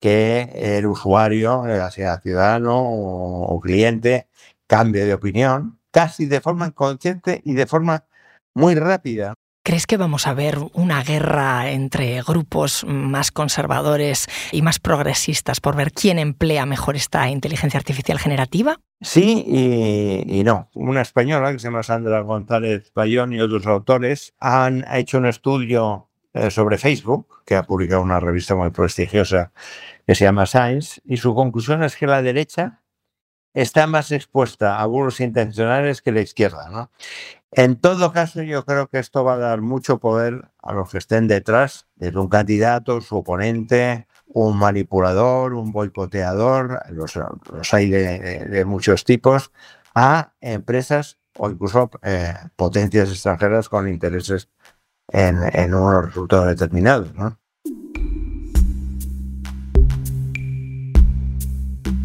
que 0.00 0.50
el 0.54 0.86
usuario, 0.86 1.64
sea 1.90 2.20
ciudadano 2.20 2.82
o, 2.82 3.60
cliente, 3.60 4.28
cambie 4.66 5.04
de 5.04 5.14
opinión, 5.14 5.78
casi 5.90 6.26
de 6.26 6.40
forma 6.40 6.66
inconsciente 6.66 7.42
y 7.44 7.54
de 7.54 7.66
forma 7.66 8.06
muy 8.54 8.74
rápida. 8.74 9.34
¿Crees 9.62 9.86
que 9.86 9.98
vamos 9.98 10.26
a 10.26 10.32
ver 10.32 10.58
una 10.72 11.02
guerra 11.02 11.70
entre 11.70 12.22
grupos 12.22 12.82
más 12.88 13.30
conservadores 13.30 14.26
y 14.52 14.62
más 14.62 14.78
progresistas 14.78 15.60
por 15.60 15.76
ver 15.76 15.92
quién 15.92 16.18
emplea 16.18 16.64
mejor 16.64 16.96
esta 16.96 17.28
inteligencia 17.28 17.76
artificial 17.76 18.18
generativa? 18.18 18.80
Sí 19.02 19.44
y, 20.26 20.42
no. 20.44 20.70
Una 20.72 21.02
española 21.02 21.52
que 21.52 21.58
se 21.58 21.68
llama 21.68 21.82
Sandra 21.82 22.22
González 22.22 22.90
Bayón 22.94 23.34
y 23.34 23.40
otros 23.40 23.66
autores 23.66 24.32
han 24.40 24.86
hecho 24.92 25.18
un 25.18 25.26
estudio 25.26 26.08
eh, 26.32 26.50
sobre 26.50 26.78
Facebook, 26.78 27.42
que 27.44 27.56
ha 27.56 27.64
publicado 27.64 28.00
una 28.00 28.18
revista 28.18 28.54
muy 28.54 28.70
prestigiosa 28.70 29.52
que 30.06 30.14
se 30.14 30.24
llama 30.24 30.46
Science, 30.46 31.02
y 31.04 31.18
su 31.18 31.34
conclusión 31.34 31.82
es 31.82 31.96
que 31.96 32.06
la 32.06 32.22
derecha 32.22 32.80
está 33.52 33.86
más 33.86 34.12
expuesta 34.12 34.80
a 34.80 34.86
burros 34.86 35.20
intencionales 35.20 36.02
que 36.02 36.12
la 36.12 36.20
izquierda. 36.20 36.70
¿no? 36.70 36.90
En 37.52 37.76
todo 37.76 38.12
caso, 38.12 38.42
yo 38.42 38.64
creo 38.64 38.88
que 38.88 39.00
esto 39.00 39.24
va 39.24 39.34
a 39.34 39.38
dar 39.38 39.60
mucho 39.60 39.98
poder 39.98 40.50
a 40.62 40.72
los 40.72 40.90
que 40.90 40.98
estén 40.98 41.26
detrás, 41.26 41.88
de 41.96 42.16
un 42.16 42.28
candidato, 42.28 43.00
su 43.00 43.16
oponente, 43.16 44.06
un 44.26 44.56
manipulador, 44.56 45.54
un 45.54 45.72
boicoteador, 45.72 46.80
los, 46.90 47.18
hay 47.74 47.90
de, 47.90 48.64
muchos 48.64 49.04
tipos, 49.04 49.50
a 49.96 50.32
empresas 50.40 51.18
o 51.36 51.50
incluso 51.50 51.90
eh, 52.02 52.34
potencias 52.54 53.08
extranjeras 53.08 53.68
con 53.68 53.88
intereses 53.88 54.48
en, 55.08 55.38
en 55.52 55.74
unos 55.74 56.06
resultados 56.06 56.46
determinados. 56.46 57.08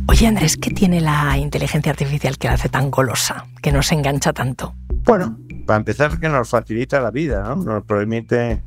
Oye 0.08 0.28
Andrés, 0.28 0.58
¿qué 0.58 0.72
tiene 0.72 1.02
la 1.02 1.38
inteligencia 1.38 1.92
artificial 1.92 2.40
que 2.40 2.48
la 2.48 2.54
hace 2.54 2.70
tan 2.70 2.90
golosa, 2.90 3.46
que 3.62 3.72
nos 3.72 3.92
engancha 3.92 4.34
tanto? 4.34 4.74
Bueno, 5.06 5.38
para 5.68 5.78
empezar 5.78 6.20
que 6.20 6.28
nos 6.28 6.50
facilita 6.50 7.00
la 7.00 7.12
vida, 7.12 7.44
¿no? 7.44 7.56
Nos 7.58 7.84
permite 7.84 8.64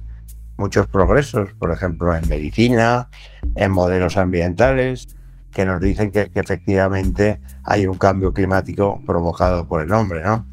muchos 0.56 0.86
progresos, 0.86 1.50
por 1.58 1.72
ejemplo, 1.72 2.14
en 2.14 2.28
medicina, 2.28 3.08
en 3.56 3.72
modelos 3.72 4.16
ambientales, 4.16 5.16
que 5.52 5.64
nos 5.64 5.80
dicen 5.80 6.12
que, 6.12 6.30
efectivamente 6.32 7.40
hay 7.64 7.88
un 7.88 7.98
cambio 7.98 8.32
climático 8.32 9.02
provocado 9.04 9.66
por 9.66 9.82
el 9.82 9.92
hombre, 9.92 10.22
¿no? 10.22 10.46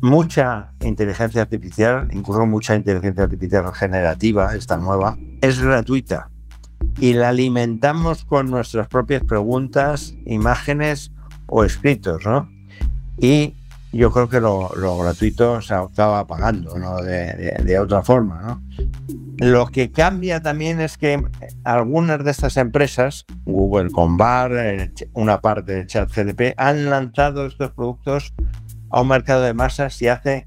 Mucha 0.00 0.72
inteligencia 0.80 1.42
artificial, 1.42 2.08
incluso 2.12 2.46
mucha 2.46 2.74
inteligencia 2.74 3.24
artificial 3.24 3.74
generativa, 3.74 4.54
esta 4.54 4.78
nueva, 4.78 5.18
es 5.42 5.60
gratuita 5.60 6.30
y 6.98 7.12
la 7.12 7.28
alimentamos 7.28 8.24
con 8.24 8.50
nuestras 8.50 8.88
propias 8.88 9.22
preguntas, 9.22 10.14
imágenes 10.24 11.12
o 11.46 11.64
escritos, 11.64 12.24
¿no? 12.24 12.48
Y 13.18 13.54
yo 13.96 14.10
creo 14.10 14.28
que 14.28 14.40
lo, 14.40 14.68
gratuito 14.98 15.60
se 15.60 15.74
acaba 15.74 16.26
pagando 16.26 16.78
¿no? 16.78 16.96
de, 17.02 17.78
otra 17.78 18.02
forma. 18.02 18.42
¿no? 18.42 18.62
Lo 19.38 19.66
que 19.66 19.90
cambia 19.90 20.40
también 20.40 20.80
es 20.80 20.96
que 20.96 21.22
algunas 21.64 22.24
de 22.24 22.30
estas 22.30 22.56
empresas, 22.56 23.26
Google 23.44 23.90
con 23.90 24.16
Bar, 24.16 24.52
una 25.12 25.40
parte 25.40 25.74
de 25.74 25.86
ChatGPT, 25.86 26.54
han 26.56 26.88
lanzado 26.88 27.46
estos 27.46 27.70
productos 27.72 28.34
a 28.90 29.02
un 29.02 29.08
mercado 29.08 29.42
de 29.42 29.54
masas 29.54 30.00
y 30.00 30.08
hace 30.08 30.46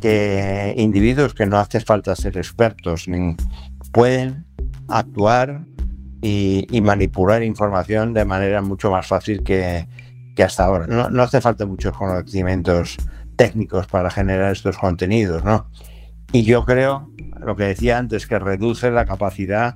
que 0.00 0.74
individuos 0.76 1.34
que 1.34 1.46
no 1.46 1.58
hace 1.58 1.80
falta 1.80 2.14
ser 2.14 2.36
expertos 2.36 3.08
ni 3.08 3.36
pueden 3.92 4.44
actuar 4.88 5.64
y, 6.20 6.66
y 6.70 6.80
manipular 6.80 7.42
información 7.42 8.12
de 8.12 8.24
manera 8.24 8.60
mucho 8.60 8.90
más 8.90 9.06
fácil 9.06 9.42
que, 9.42 9.86
que 10.36 10.44
hasta 10.44 10.64
ahora. 10.64 10.86
No, 10.86 11.22
hace 11.22 11.40
falta 11.40 11.66
muchos 11.66 11.96
conocimientos 11.96 12.96
técnicos 13.34 13.86
para 13.88 14.10
generar 14.10 14.52
estos 14.52 14.78
contenidos, 14.78 15.42
¿no? 15.42 15.68
Y 16.30 16.44
yo 16.44 16.64
creo, 16.64 17.10
lo 17.40 17.56
que 17.56 17.64
decía 17.64 17.98
antes, 17.98 18.26
que 18.26 18.38
reduce 18.38 18.90
la 18.90 19.06
capacidad 19.06 19.74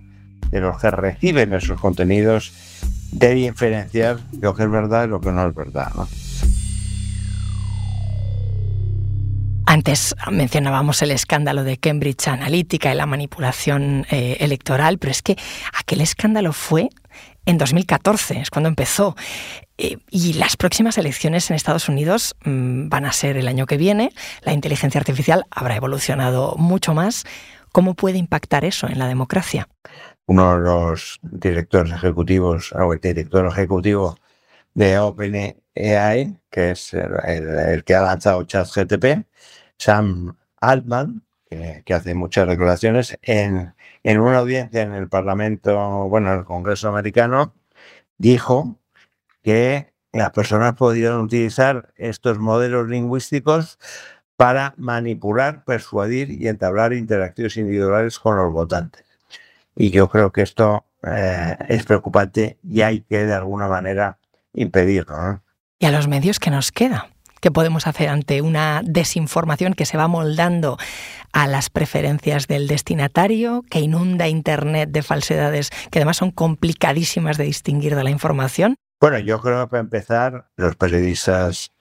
de 0.50 0.60
los 0.60 0.78
que 0.80 0.90
reciben 0.90 1.54
esos 1.54 1.80
contenidos 1.80 2.52
de 3.12 3.34
diferenciar 3.34 4.18
lo 4.40 4.54
que 4.54 4.64
es 4.64 4.70
verdad 4.70 5.06
y 5.06 5.08
lo 5.08 5.20
que 5.20 5.32
no 5.32 5.46
es 5.46 5.54
verdad. 5.54 5.90
Antes 9.66 10.16
mencionábamos 10.30 11.00
el 11.02 11.12
escándalo 11.12 11.62
de 11.62 11.76
Cambridge 11.76 12.26
Analytica 12.28 12.92
y 12.92 12.96
la 12.96 13.06
manipulación 13.06 14.04
eh, 14.10 14.36
electoral, 14.40 14.98
pero 14.98 15.12
es 15.12 15.22
que 15.22 15.36
aquel 15.78 16.00
escándalo 16.00 16.52
fue 16.52 16.90
en 17.46 17.58
2014, 17.58 18.40
es 18.40 18.50
cuando 18.50 18.68
empezó. 18.68 19.16
Eh, 19.78 19.98
y 20.10 20.34
las 20.34 20.56
próximas 20.56 20.98
elecciones 20.98 21.50
en 21.50 21.56
Estados 21.56 21.88
Unidos 21.88 22.36
mm, 22.44 22.88
van 22.88 23.06
a 23.06 23.12
ser 23.12 23.36
el 23.36 23.48
año 23.48 23.66
que 23.66 23.76
viene. 23.76 24.12
La 24.42 24.52
inteligencia 24.52 24.98
artificial 24.98 25.44
habrá 25.50 25.76
evolucionado 25.76 26.54
mucho 26.56 26.94
más. 26.94 27.24
¿Cómo 27.72 27.94
puede 27.94 28.18
impactar 28.18 28.64
eso 28.64 28.88
en 28.88 28.98
la 28.98 29.08
democracia? 29.08 29.68
Uno 30.26 30.54
de 30.54 30.60
los 30.60 31.18
directores 31.22 31.92
ejecutivos, 31.92 32.72
o 32.72 32.92
el 32.92 33.00
director 33.00 33.46
ejecutivo 33.46 34.16
de 34.74 34.98
OpenAI, 34.98 36.36
que 36.50 36.70
es 36.72 36.94
el, 36.94 37.84
que 37.84 37.94
ha 37.94 38.02
lanzado 38.02 38.44
ChatGTP, 38.44 39.26
Sam 39.78 40.36
Altman, 40.60 41.22
que, 41.48 41.94
hace 41.94 42.14
muchas 42.14 42.46
declaraciones, 42.48 43.18
en, 43.22 43.74
en 44.02 44.20
una 44.20 44.38
audiencia 44.38 44.82
en 44.82 44.92
el 44.92 45.08
Parlamento, 45.08 46.08
bueno, 46.08 46.32
en 46.32 46.38
el 46.40 46.44
Congreso 46.44 46.88
americano, 46.88 47.54
dijo 48.18 48.78
que 49.42 49.92
las 50.12 50.30
personas 50.30 50.74
podrían 50.74 51.20
utilizar 51.20 51.92
estos 51.96 52.38
modelos 52.38 52.88
lingüísticos 52.88 53.78
para 54.36 54.74
manipular, 54.76 55.64
persuadir 55.64 56.30
y 56.30 56.48
entablar 56.48 56.92
interacciones 56.92 57.56
individuales 57.56 58.18
con 58.18 58.36
los 58.36 58.52
votantes. 58.52 59.04
Y 59.76 59.90
yo 59.90 60.08
creo 60.08 60.32
que 60.32 60.42
esto 60.42 60.86
eh, 61.02 61.56
es 61.68 61.84
preocupante 61.84 62.58
y 62.62 62.80
hay 62.82 63.02
que 63.02 63.24
de 63.24 63.34
alguna 63.34 63.68
manera 63.68 64.18
impedirlo. 64.54 65.42
¿Y 65.78 65.86
a 65.86 65.90
los 65.90 66.08
medios 66.08 66.38
qué 66.38 66.50
nos 66.50 66.72
queda? 66.72 67.08
¿Qué 67.40 67.50
podemos 67.50 67.86
hacer 67.86 68.10
ante 68.10 68.42
una 68.42 68.82
desinformación 68.84 69.72
que 69.72 69.86
se 69.86 69.96
va 69.96 70.08
moldando 70.08 70.76
a 71.32 71.46
las 71.46 71.70
preferencias 71.70 72.46
del 72.46 72.66
destinatario, 72.66 73.62
que 73.70 73.80
inunda 73.80 74.28
Internet 74.28 74.90
de 74.90 75.02
falsedades 75.02 75.70
que 75.90 75.98
además 75.98 76.18
son 76.18 76.32
complicadísimas 76.32 77.38
de 77.38 77.44
distinguir 77.44 77.96
de 77.96 78.04
la 78.04 78.10
información? 78.10 78.76
Bueno, 79.00 79.18
yo 79.18 79.40
creo 79.40 79.64
que 79.64 79.70
para 79.70 79.80
empezar, 79.80 80.50
los 80.56 80.76
periodistas 80.76 81.72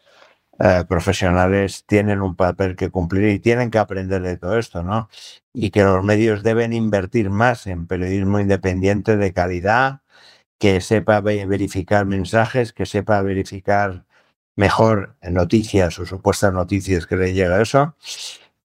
eh, 0.60 0.86
profesionales 0.88 1.84
tienen 1.86 2.22
un 2.22 2.38
papel 2.38 2.78
que 2.78 2.90
cumplir 2.90 3.30
y 3.30 3.40
tienen 3.40 3.70
que 3.70 3.80
aprender 3.80 4.22
de 4.22 4.38
todo 4.38 4.58
esto, 4.58 4.84
¿no? 4.84 5.10
Y 5.54 5.72
que 5.72 5.84
los 5.84 6.04
medios 6.06 6.44
deben 6.44 6.72
invertir 6.72 7.30
más 7.30 7.68
en 7.68 7.88
periodismo 7.88 8.40
independiente 8.40 9.18
de 9.18 9.34
calidad, 9.34 10.02
que 10.58 10.80
sepa 10.80 11.20
verificar 11.22 12.06
mensajes, 12.06 12.72
que 12.72 12.86
sepa 12.86 13.22
verificar 13.22 14.06
mejor 14.60 15.16
noticias 15.22 15.98
o 16.00 16.06
supuestas 16.06 16.52
noticias 16.52 17.08
que 17.08 17.16
le 17.16 17.34
llega 17.34 17.62
eso. 17.62 17.96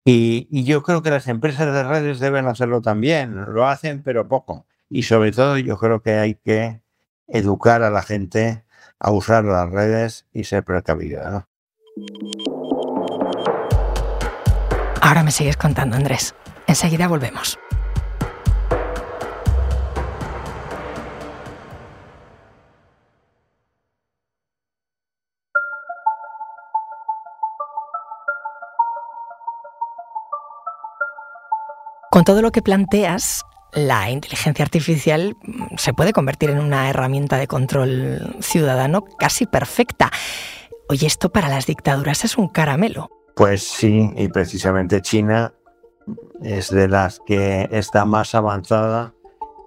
Y, 0.05 0.65
yo 0.65 0.83
creo 0.83 1.03
que 1.03 1.11
las 1.11 1.29
empresas 1.29 1.73
de 1.73 1.85
redes 1.85 2.19
deben 2.19 2.49
hacerlo 2.49 2.83
también. 2.83 3.45
Lo 3.55 3.69
hacen, 3.69 4.03
pero 4.03 4.27
poco. 4.27 4.67
Y 4.91 5.05
sobre 5.05 5.31
todo 5.31 5.57
yo 5.57 5.79
creo 5.79 6.03
que 6.03 6.15
hay 6.15 6.35
que 6.35 6.83
educar 7.29 7.85
a 7.85 7.91
la 7.91 8.03
gente 8.03 8.65
a 8.99 9.13
usar 9.13 9.45
las 9.45 9.71
redes 9.71 10.27
y 10.33 10.43
ser 10.45 10.65
precavida. 10.65 11.47
Ahora 15.01 15.23
me 15.23 15.31
sigues 15.31 15.57
contando, 15.57 15.97
Andrés. 15.97 16.35
Enseguida 16.67 17.07
volvemos. 17.07 17.57
Con 32.15 32.23
todo 32.23 32.43
lo 32.43 32.53
que 32.53 32.63
planteas, 32.63 33.45
la 33.73 34.09
inteligencia 34.09 34.65
artificial 34.65 35.37
mm, 35.43 35.79
se 35.79 35.93
puede 35.93 36.13
convertir 36.13 36.49
en 36.49 36.61
una 36.61 36.89
herramienta 36.89 37.39
de 37.39 37.49
control 37.49 38.37
ciudadano 38.39 39.03
casi 39.19 39.47
perfecta. 39.47 40.13
Oye, 40.89 41.09
esto 41.09 41.33
para 41.33 41.49
las 41.49 41.67
dictaduras 41.67 42.25
es 42.25 42.39
un 42.39 42.47
caramelo. 42.47 43.11
Pues 43.35 43.65
sí, 43.65 44.13
y 44.17 44.29
precisamente 44.29 45.03
China 45.03 45.55
es 46.41 46.71
de 46.71 46.87
las 46.87 47.19
que 47.27 47.69
está 47.73 48.05
más 48.05 48.37
avanzada 48.37 49.13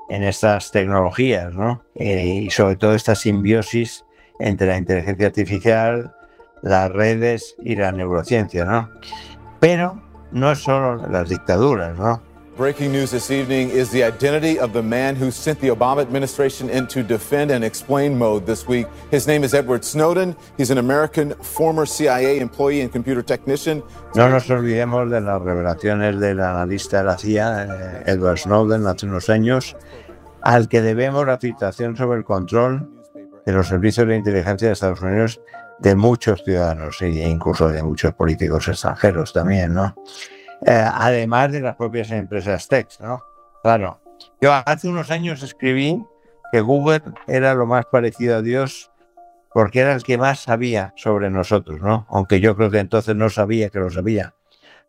en 0.07 0.23
estas 0.23 0.71
tecnologías, 0.71 1.53
¿no? 1.53 1.83
Eh, 1.95 2.43
y 2.45 2.49
sobre 2.49 2.77
todo 2.77 2.93
esta 2.93 3.15
simbiosis 3.15 4.05
entre 4.39 4.67
la 4.67 4.77
inteligencia 4.77 5.27
artificial, 5.27 6.15
las 6.61 6.89
redes 6.93 7.57
y 7.61 7.75
la 7.75 7.91
neurociencia, 7.91 8.63
¿no? 8.63 8.89
Pero 9.59 10.01
no 10.31 10.49
es 10.49 10.59
solo 10.59 10.95
las 11.09 11.27
dictaduras, 11.27 11.97
¿no? 11.97 12.26
Breaking 12.57 12.91
news 12.91 13.11
this 13.11 13.29
evening 13.29 13.69
is 13.69 13.91
the 13.91 14.01
identity 14.03 14.57
of 14.57 14.73
the 14.73 14.81
man 14.81 15.15
who 15.15 15.29
sent 15.29 15.59
the 15.59 15.67
Obama 15.67 16.01
administration 16.01 16.71
into 16.71 17.03
defend 17.03 17.51
and 17.51 17.63
explain 17.63 18.17
mode 18.17 18.47
this 18.47 18.67
week. 18.67 18.87
His 19.11 19.27
name 19.27 19.43
is 19.43 19.53
Edward 19.53 19.85
Snowden. 19.85 20.35
He's 20.57 20.71
an 20.71 20.79
American 20.79 21.35
former 21.35 21.85
CIA 21.85 22.39
employee 22.39 22.81
and 22.81 22.91
computer 22.91 23.21
technician. 23.21 23.83
No 24.15 24.27
nos 24.27 24.49
olvidemos 24.49 25.07
de 25.11 25.21
las 25.21 25.39
revelaciones 25.39 26.19
del 26.19 26.39
analista 26.39 26.97
de 26.97 27.03
la 27.03 27.17
CIA, 27.19 27.65
eh, 27.65 28.03
Edward 28.07 28.39
Snowden, 28.39 28.87
hace 28.87 29.05
unos 29.05 29.29
años, 29.29 29.75
al 30.41 30.67
que 30.67 30.81
debemos 30.81 31.27
la 31.27 31.37
filtración 31.37 31.95
sobre 31.95 32.17
el 32.17 32.25
control 32.25 32.89
de 33.45 33.51
los 33.51 33.67
servicios 33.67 34.07
de 34.07 34.15
inteligencia 34.15 34.67
de 34.67 34.73
Estados 34.73 35.03
Unidos 35.03 35.39
de 35.77 35.95
muchos 35.95 36.43
ciudadanos 36.43 36.99
e 37.03 37.09
incluso 37.09 37.69
de 37.69 37.83
muchos 37.83 38.15
políticos 38.15 38.67
extranjeros 38.67 39.31
también, 39.31 39.75
¿no? 39.75 39.93
Eh, 40.65 40.85
además 40.93 41.51
de 41.51 41.61
las 41.61 41.75
propias 41.75 42.11
empresas 42.11 42.67
tech, 42.67 42.89
¿no? 42.99 43.21
Claro, 43.61 43.99
yo 44.41 44.51
hace 44.53 44.87
unos 44.87 45.11
años 45.11 45.43
escribí 45.43 46.03
que 46.51 46.61
Google 46.61 47.01
era 47.27 47.53
lo 47.53 47.65
más 47.65 47.85
parecido 47.85 48.37
a 48.37 48.41
Dios 48.41 48.91
porque 49.53 49.79
era 49.79 49.93
el 49.93 50.03
que 50.03 50.17
más 50.17 50.39
sabía 50.39 50.93
sobre 50.95 51.29
nosotros, 51.29 51.81
¿no? 51.81 52.05
Aunque 52.09 52.39
yo 52.39 52.55
creo 52.55 52.69
que 52.69 52.79
entonces 52.79 53.15
no 53.15 53.29
sabía 53.29 53.69
que 53.69 53.79
lo 53.79 53.89
sabía. 53.89 54.35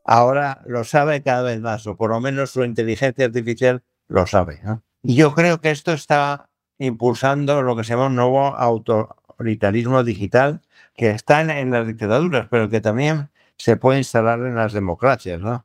Ahora 0.04 0.62
lo 0.66 0.84
sabe 0.84 1.22
cada 1.22 1.42
vez 1.42 1.60
más, 1.60 1.87
o 1.87 1.96
por 1.96 2.10
lo 2.10 2.20
menos 2.20 2.50
su 2.50 2.64
inteligencia 2.64 3.26
artificial 3.26 3.82
lo 4.08 4.26
sabe. 4.26 4.60
Y 5.02 5.16
yo 5.16 5.34
creo 5.34 5.60
que 5.60 5.70
esto 5.70 5.92
está 5.92 6.48
impulsando 6.78 7.62
lo 7.62 7.76
que 7.76 7.84
se 7.84 7.90
llama 7.90 8.06
un 8.06 8.16
nuevo 8.16 8.56
autoritarismo 8.56 10.04
digital 10.04 10.62
que 10.94 11.10
está 11.10 11.40
en, 11.40 11.50
en 11.50 11.70
las 11.70 11.87
dictaduras, 11.87 12.48
pero 12.50 12.68
que 12.68 12.80
también 12.80 13.30
se 13.59 13.77
puede 13.77 13.99
instalar 13.99 14.38
en 14.41 14.55
las 14.55 14.73
democracias, 14.73 15.41
¿no? 15.41 15.65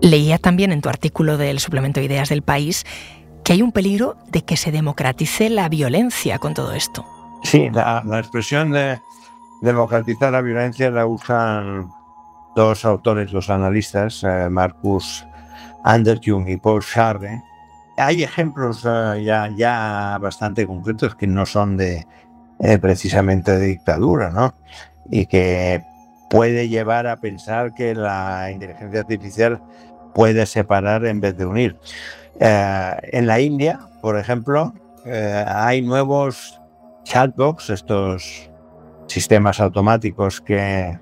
Leía 0.00 0.38
también 0.38 0.72
en 0.72 0.80
tu 0.80 0.88
artículo 0.88 1.36
del 1.36 1.60
suplemento 1.60 2.00
Ideas 2.00 2.30
del 2.30 2.42
País 2.42 2.86
que 3.44 3.52
hay 3.52 3.62
un 3.62 3.72
peligro 3.72 4.16
de 4.30 4.42
que 4.42 4.56
se 4.56 4.70
democratice 4.70 5.50
la 5.50 5.68
violencia 5.68 6.38
con 6.38 6.54
todo 6.54 6.72
esto. 6.72 7.04
Sí, 7.44 7.70
la, 7.70 8.02
expresión 8.18 8.72
de 8.72 9.00
democratizar 9.62 10.32
la 10.32 10.40
violencia 10.40 10.90
la 10.90 11.06
usan 11.06 11.90
dos 12.54 12.84
autores, 12.84 13.30
dos 13.32 13.50
analistas, 13.50 14.22
eh, 14.24 14.48
Marcus 14.50 15.26
Anderjung 15.84 16.48
y 16.48 16.56
Paul 16.56 16.82
Scharre. 16.82 17.42
Hay 17.96 18.22
ejemplos 18.22 18.84
eh, 18.84 19.22
ya, 19.24 19.48
ya 19.56 20.18
bastante 20.20 20.66
concretos 20.66 21.14
que 21.14 21.26
no 21.26 21.46
son 21.46 21.76
de 21.76 22.06
eh, 22.60 22.78
precisamente 22.78 23.56
de 23.56 23.66
dictadura, 23.66 24.30
¿no? 24.30 24.52
Y 25.10 25.26
que 25.26 25.82
puede 26.28 26.68
llevar 26.68 27.06
a 27.06 27.18
pensar 27.18 27.72
que 27.72 27.94
la 27.94 28.50
inteligencia 28.50 29.00
artificial 29.00 29.62
puede 30.12 30.44
separar 30.44 31.06
en 31.06 31.20
vez 31.20 31.36
de 31.36 31.46
unir. 31.46 31.76
Eh, 32.40 32.96
en 33.12 33.26
la 33.28 33.38
India, 33.38 33.78
por 34.02 34.18
ejemplo, 34.18 34.74
eh, 35.06 35.44
hay 35.46 35.82
nuevos 35.82 36.60
chatbots, 37.04 37.70
estos 37.70 38.50
sistemas 39.06 39.60
automáticos 39.60 40.40
que, 40.40 40.98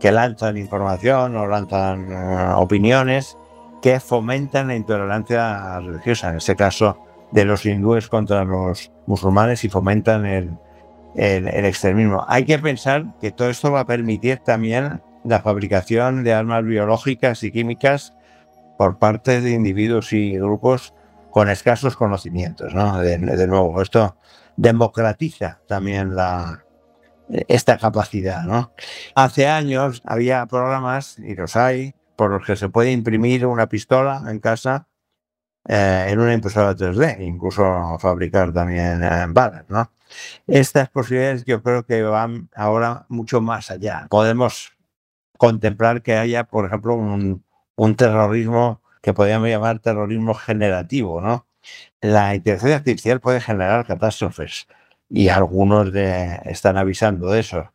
que 0.00 0.10
lanzan 0.10 0.56
información 0.56 1.36
o 1.36 1.46
lanzan 1.46 2.54
opiniones 2.54 3.36
que 3.82 4.00
fomentan 4.00 4.68
la 4.68 4.76
intolerancia 4.76 5.78
religiosa, 5.80 6.30
en 6.30 6.38
este 6.38 6.56
caso 6.56 6.96
de 7.30 7.44
los 7.44 7.66
hindúes 7.66 8.08
contra 8.08 8.42
los 8.44 8.90
musulmanes 9.06 9.62
y 9.64 9.68
fomentan 9.68 10.24
el, 10.24 10.50
el, 11.14 11.46
extremismo. 11.64 12.24
Hay 12.28 12.44
que 12.44 12.58
pensar 12.58 13.06
que 13.20 13.30
todo 13.30 13.50
esto 13.50 13.72
va 13.72 13.80
a 13.80 13.86
permitir 13.86 14.38
también 14.38 15.02
la 15.24 15.40
fabricación 15.40 16.24
de 16.24 16.32
armas 16.32 16.64
biológicas 16.64 17.42
y 17.42 17.50
químicas 17.50 18.14
por 18.78 18.98
parte 18.98 19.40
de 19.40 19.50
individuos 19.50 20.12
y 20.12 20.38
grupos 20.38 20.94
con 21.30 21.48
escasos 21.48 21.96
conocimientos. 21.96 22.74
¿no? 22.74 22.98
De, 22.98 23.18
nuevo, 23.46 23.80
esto 23.80 24.16
democratiza 24.56 25.60
también 25.66 26.12
esta 27.28 27.78
capacidad. 27.78 28.42
¿no? 28.44 28.72
Hace 29.14 29.46
años 29.46 30.02
había 30.04 30.46
programas, 30.46 31.18
y 31.18 31.34
los 31.34 31.56
hay, 31.56 31.94
por 32.16 32.30
los 32.30 32.46
que 32.46 32.56
se 32.56 32.68
puede 32.68 32.92
imprimir 32.92 33.46
una 33.46 33.68
pistola 33.68 34.22
en 34.28 34.38
casa 34.38 34.88
eh, 35.66 36.08
en 36.10 36.18
una 36.18 36.34
impresora 36.34 36.76
3D, 36.76 37.20
incluso 37.20 37.62
fabricar 37.98 38.52
también 38.52 39.02
eh, 39.02 39.24
balas, 39.28 39.64
¿no? 39.68 39.90
Estas 40.46 40.88
posibilidades 40.90 41.44
yo 41.44 41.62
creo 41.62 41.84
que 41.84 42.02
van 42.02 42.48
ahora 42.54 43.06
mucho 43.08 43.40
más 43.40 43.70
allá. 43.70 44.06
Podemos 44.10 44.72
contemplar 45.38 46.02
que 46.02 46.16
haya, 46.16 46.44
por 46.44 46.66
ejemplo, 46.66 46.94
un, 46.94 47.94
terrorismo 47.96 48.82
que 49.02 49.12
podríamos 49.12 49.48
llamar 49.48 49.78
terrorismo 49.80 50.34
generativo, 50.34 51.20
¿no? 51.20 51.46
La 52.00 52.34
inteligencia 52.34 52.76
artificial 52.76 53.20
puede 53.20 53.40
generar 53.40 53.86
catástrofes 53.86 54.66
y 55.08 55.28
algunos 55.28 55.94
están 55.94 56.76
avisando 56.76 57.30
de 57.30 57.40
eso. 57.40 57.72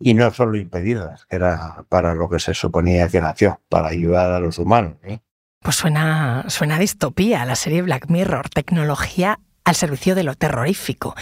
Y 0.00 0.14
no 0.14 0.30
solo 0.30 0.56
impedirlas, 0.56 1.26
que 1.26 1.36
era 1.36 1.84
para 1.88 2.14
lo 2.14 2.28
que 2.28 2.38
se 2.38 2.54
suponía 2.54 3.08
que 3.08 3.20
nació, 3.20 3.60
para 3.68 3.88
ayudar 3.88 4.30
a 4.30 4.38
los 4.38 4.58
humanos. 4.58 4.94
¿eh? 5.02 5.18
Pues 5.60 5.74
suena, 5.74 6.44
suena 6.48 6.78
distopía 6.78 7.44
la 7.44 7.56
serie 7.56 7.82
Black 7.82 8.08
Mirror, 8.08 8.48
tecnología 8.48 9.40
al 9.64 9.74
servicio 9.74 10.14
de 10.14 10.22
lo 10.22 10.34
terrorífico. 10.34 11.14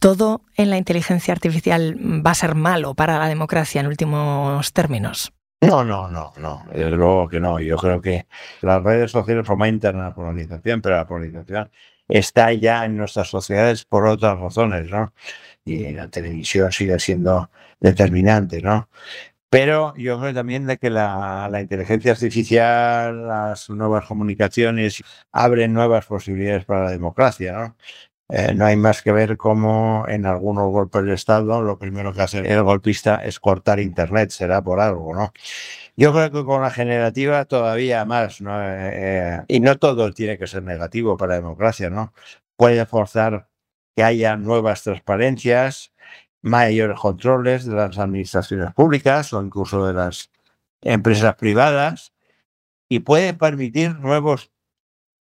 ¿Todo 0.00 0.40
en 0.56 0.70
la 0.70 0.78
inteligencia 0.78 1.34
artificial 1.34 1.94
va 2.26 2.30
a 2.30 2.34
ser 2.34 2.54
malo 2.54 2.94
para 2.94 3.18
la 3.18 3.28
democracia 3.28 3.82
en 3.82 3.86
últimos 3.86 4.72
términos? 4.72 5.34
No, 5.60 5.84
no, 5.84 6.08
no, 6.08 6.32
no, 6.38 6.64
desde 6.72 6.92
luego 6.92 7.28
que 7.28 7.38
no. 7.38 7.60
Yo 7.60 7.76
creo 7.76 8.00
que 8.00 8.26
las 8.62 8.82
redes 8.82 9.10
sociales 9.10 9.46
fomentan 9.46 9.98
la 9.98 10.14
polarización, 10.14 10.80
pero 10.80 10.96
la 10.96 11.06
polarización 11.06 11.70
está 12.08 12.50
ya 12.54 12.86
en 12.86 12.96
nuestras 12.96 13.28
sociedades 13.28 13.84
por 13.84 14.06
otras 14.06 14.40
razones, 14.40 14.90
¿no? 14.90 15.12
Y 15.66 15.92
la 15.92 16.08
televisión 16.08 16.72
sigue 16.72 16.98
siendo 16.98 17.50
determinante, 17.78 18.62
¿no? 18.62 18.88
Pero 19.50 19.94
yo 19.96 20.20
creo 20.20 20.32
también 20.32 20.66
de 20.66 20.78
que 20.78 20.90
la, 20.90 21.50
inteligencia 21.60 22.12
artificial, 22.12 23.26
las 23.26 23.68
nuevas 23.68 24.06
comunicaciones 24.06 25.02
abren 25.32 25.74
nuevas 25.74 26.06
posibilidades 26.06 26.64
para 26.64 26.84
la 26.84 26.90
democracia, 26.92 27.52
¿no? 27.52 27.76
Eh, 28.32 28.54
no 28.54 28.64
hay 28.64 28.76
más 28.76 29.02
que 29.02 29.12
ver 29.12 29.36
cómo 29.36 30.04
en 30.08 30.24
algunos 30.24 30.70
golpes 30.70 31.04
de 31.04 31.14
Estado 31.14 31.62
lo 31.62 31.78
primero 31.78 32.12
que 32.12 32.22
hace 32.22 32.38
el 32.38 32.62
golpista 32.62 33.16
es 33.24 33.40
cortar 33.40 33.80
Internet, 33.80 34.30
será 34.30 34.62
por 34.62 34.80
algo, 34.80 35.14
¿no? 35.14 35.32
Yo 35.96 36.12
creo 36.12 36.30
que 36.30 36.44
con 36.44 36.62
la 36.62 36.70
generativa 36.70 37.44
todavía 37.44 38.04
más, 38.04 38.40
¿no? 38.40 38.62
Eh, 38.62 38.90
eh, 38.92 39.40
y 39.48 39.60
no 39.60 39.78
todo 39.78 40.12
tiene 40.12 40.38
que 40.38 40.46
ser 40.46 40.62
negativo 40.62 41.16
para 41.16 41.30
la 41.30 41.36
democracia, 41.40 41.90
¿no? 41.90 42.12
Puede 42.56 42.86
forzar 42.86 43.48
que 43.96 44.04
haya 44.04 44.36
nuevas 44.36 44.82
transparencias, 44.84 45.92
mayores 46.42 46.98
controles 47.00 47.66
de 47.66 47.74
las 47.74 47.98
administraciones 47.98 48.72
públicas 48.74 49.32
o 49.32 49.42
incluso 49.42 49.86
de 49.86 49.94
las 49.94 50.30
empresas 50.82 51.34
privadas 51.36 52.12
y 52.88 53.00
puede 53.00 53.34
permitir 53.34 53.96
nuevos 53.96 54.50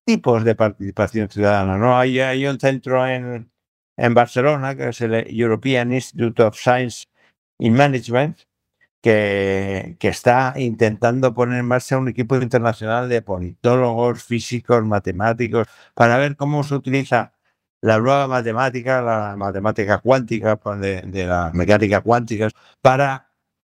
tipos 0.08 0.42
de 0.42 0.54
participación 0.54 1.28
ciudadana. 1.28 1.76
¿no? 1.76 1.98
Hay, 1.98 2.46
un 2.46 2.58
centro 2.58 3.06
en, 3.06 3.52
en 3.98 4.14
Barcelona 4.14 4.74
que 4.74 4.88
es 4.88 5.02
el 5.02 5.12
European 5.38 5.92
Institute 5.92 6.42
of 6.42 6.56
Science 6.56 7.04
in 7.58 7.74
Management, 7.74 8.38
que, 9.02 9.96
que, 10.00 10.08
está 10.08 10.54
intentando 10.56 11.34
poner 11.34 11.58
en 11.58 11.66
marcha 11.66 11.98
un 11.98 12.08
equipo 12.08 12.36
internacional 12.36 13.10
de 13.10 13.20
politólogos, 13.20 14.24
físicos, 14.24 14.82
matemáticos, 14.82 15.68
para 15.92 16.16
ver 16.16 16.36
cómo 16.36 16.64
se 16.64 16.76
utiliza 16.76 17.34
la 17.82 17.98
nueva 17.98 18.28
matemática, 18.28 19.02
la 19.02 19.36
matemática 19.36 19.98
cuántica 19.98 20.56
pues, 20.56 20.80
de, 20.80 21.02
de 21.02 21.26
la 21.26 21.50
mecánica 21.52 22.00
cuántica, 22.00 22.48
para 22.80 23.34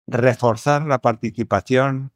reforzar 0.06 0.86
la 0.86 1.00
participación 1.00 2.12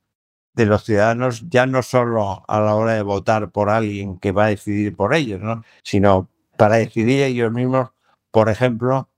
de 0.55 0.67
los 0.67 0.85
ciudadanos 0.85 1.45
ya 1.49 1.67
no 1.67 1.83
solo 1.83 2.45
a 2.47 2.61
la 2.61 2.75
hora 2.75 2.95
de 2.95 3.03
votar 3.03 3.51
por 3.51 3.71
alguien 3.71 4.19
que 4.19 4.33
va 4.33 4.47
a 4.47 4.49
decidir 4.49 4.97
por 4.97 5.15
ellos, 5.15 5.41
¿no? 5.41 5.65
sino 5.83 6.29
para 6.57 6.77
decidir 6.77 7.23
ellos 7.23 7.53
mismos, 7.53 7.91
por 8.31 8.49
ejemplo, 8.49 9.09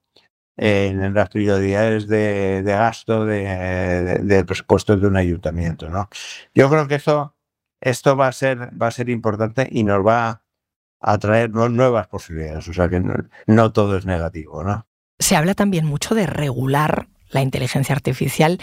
en 0.57 1.13
las 1.13 1.29
prioridades 1.29 2.07
de, 2.07 2.63
gasto 2.65 3.25
de, 3.25 4.19
de, 4.23 4.43
presupuesto 4.43 4.97
de 4.97 5.05
un 5.05 5.15
ayuntamiento. 5.15 5.89
¿no? 5.89 6.09
Yo 6.55 6.69
creo 6.69 6.87
que 6.87 6.95
eso, 6.95 7.35
esto 7.79 8.17
va 8.17 8.27
a, 8.27 8.31
ser, 8.31 8.71
va 8.81 8.87
a 8.87 8.91
ser 8.91 9.09
importante 9.09 9.67
y 9.71 9.83
nos 9.83 10.05
va 10.05 10.41
a 10.99 11.17
traer 11.19 11.51
nuevas 11.51 12.07
posibilidades. 12.07 12.67
O 12.67 12.73
sea 12.73 12.89
que 12.89 12.99
no, 12.99 13.13
no 13.45 13.71
todo 13.71 13.97
es 13.97 14.07
negativo. 14.07 14.63
¿no? 14.63 14.87
Se 15.19 15.35
habla 15.35 15.53
también 15.53 15.85
mucho 15.85 16.15
de 16.15 16.25
regular 16.25 17.07
la 17.29 17.41
inteligencia 17.41 17.93
artificial. 17.93 18.59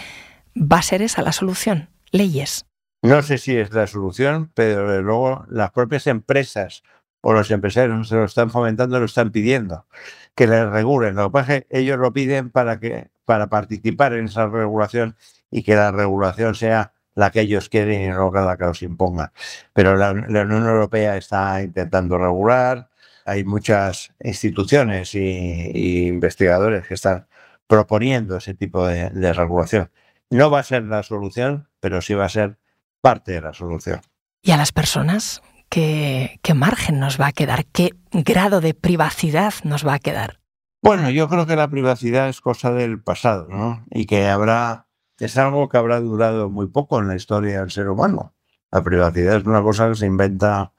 ¿Va 0.56 0.78
a 0.78 0.82
ser 0.82 1.02
esa 1.02 1.22
la 1.22 1.32
solución? 1.32 1.93
Leyes. 2.10 2.66
No 3.02 3.20
sé 3.22 3.36
si 3.36 3.56
es 3.56 3.72
la 3.72 3.86
solución, 3.86 4.50
pero 4.54 5.02
luego 5.02 5.44
las 5.50 5.72
propias 5.72 6.06
empresas 6.06 6.82
o 7.20 7.32
los 7.32 7.50
empresarios 7.50 8.08
se 8.08 8.14
lo 8.14 8.24
están 8.24 8.50
fomentando, 8.50 8.98
lo 8.98 9.04
están 9.06 9.30
pidiendo, 9.30 9.86
que 10.34 10.46
les 10.46 10.66
regulen. 10.68 11.14
Lo 11.14 11.28
que 11.28 11.32
pasa 11.32 11.56
es 11.56 11.64
que 11.64 11.78
ellos 11.80 11.98
lo 11.98 12.12
piden 12.12 12.50
para, 12.50 12.80
que, 12.80 13.10
para 13.24 13.48
participar 13.48 14.14
en 14.14 14.26
esa 14.26 14.46
regulación 14.46 15.16
y 15.50 15.62
que 15.62 15.74
la 15.74 15.90
regulación 15.90 16.54
sea 16.54 16.94
la 17.14 17.30
que 17.30 17.40
ellos 17.42 17.68
quieren 17.68 18.02
y 18.02 18.08
no 18.08 18.30
la 18.30 18.56
que 18.56 18.64
los 18.64 18.82
imponga. 18.82 19.32
Pero 19.72 19.96
la, 19.96 20.12
Unión 20.12 20.66
Europea 20.66 21.16
está 21.16 21.62
intentando 21.62 22.18
regular, 22.18 22.90
hay 23.26 23.44
muchas 23.44 24.14
instituciones 24.20 25.14
y, 25.14 26.06
investigadores 26.06 26.86
que 26.86 26.94
están 26.94 27.26
proponiendo 27.66 28.38
ese 28.38 28.54
tipo 28.54 28.86
de 28.86 29.32
regulación. 29.34 29.90
No 30.30 30.50
va 30.50 30.60
a 30.60 30.64
ser 30.64 30.84
la 30.84 31.02
solución, 31.02 31.68
pero 31.84 32.00
sí 32.00 32.14
va 32.14 32.24
a 32.24 32.30
ser 32.30 32.56
parte 33.02 33.32
de 33.32 33.42
la 33.42 33.52
solución. 33.52 34.00
¿Y 34.40 34.52
a 34.52 34.56
las 34.56 34.72
personas? 34.72 35.42
¿Qué, 35.68 36.40
qué 36.40 36.54
margen 36.54 36.98
nos 36.98 37.20
va 37.20 37.26
a 37.26 37.32
quedar? 37.32 37.66
¿Qué 37.66 37.90
grado 38.10 38.62
de 38.62 38.72
privacidad 38.72 39.52
nos 39.64 39.86
va 39.86 39.92
a 39.92 39.98
quedar? 39.98 40.40
Bueno, 40.80 41.10
yo 41.10 41.28
creo 41.28 41.44
que 41.44 41.56
la 41.56 41.68
privacidad 41.68 42.30
es 42.30 42.40
cosa 42.40 42.72
del 42.72 43.02
pasado, 43.02 43.48
¿no? 43.50 43.84
Y 43.90 44.06
que 44.06 44.28
habrá, 44.28 44.86
es 45.18 45.36
algo 45.36 45.68
que 45.68 45.76
habrá 45.76 46.00
durado 46.00 46.48
muy 46.48 46.68
poco 46.68 46.98
en 47.00 47.08
la 47.08 47.16
historia 47.16 47.60
del 47.60 47.70
ser 47.70 47.90
humano. 47.90 48.34
La 48.72 48.82
privacidad 48.82 49.36
es 49.36 49.44
una 49.44 49.60
cosa 49.60 49.90
que 49.90 49.96
se 49.96 50.06
inventa 50.06 50.72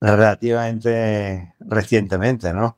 relativamente 0.00 1.54
recientemente, 1.60 2.52
¿no? 2.52 2.76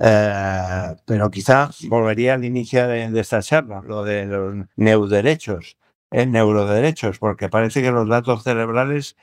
Eh, 0.00 0.96
pero 1.04 1.28
quizá 1.28 1.70
volvería 1.88 2.34
al 2.34 2.44
inicio 2.44 2.86
de, 2.86 3.10
de, 3.10 3.20
esta 3.20 3.42
charla, 3.42 3.82
lo 3.84 4.04
de 4.04 4.26
los 4.26 4.54
neuroderechos, 4.76 5.76
eh, 6.10 6.26
neuroderechos, 6.26 7.18
porque 7.18 7.48
parece 7.48 7.82
que 7.82 7.90
los 7.90 8.08
datos 8.08 8.42
cerebrales 8.42 9.16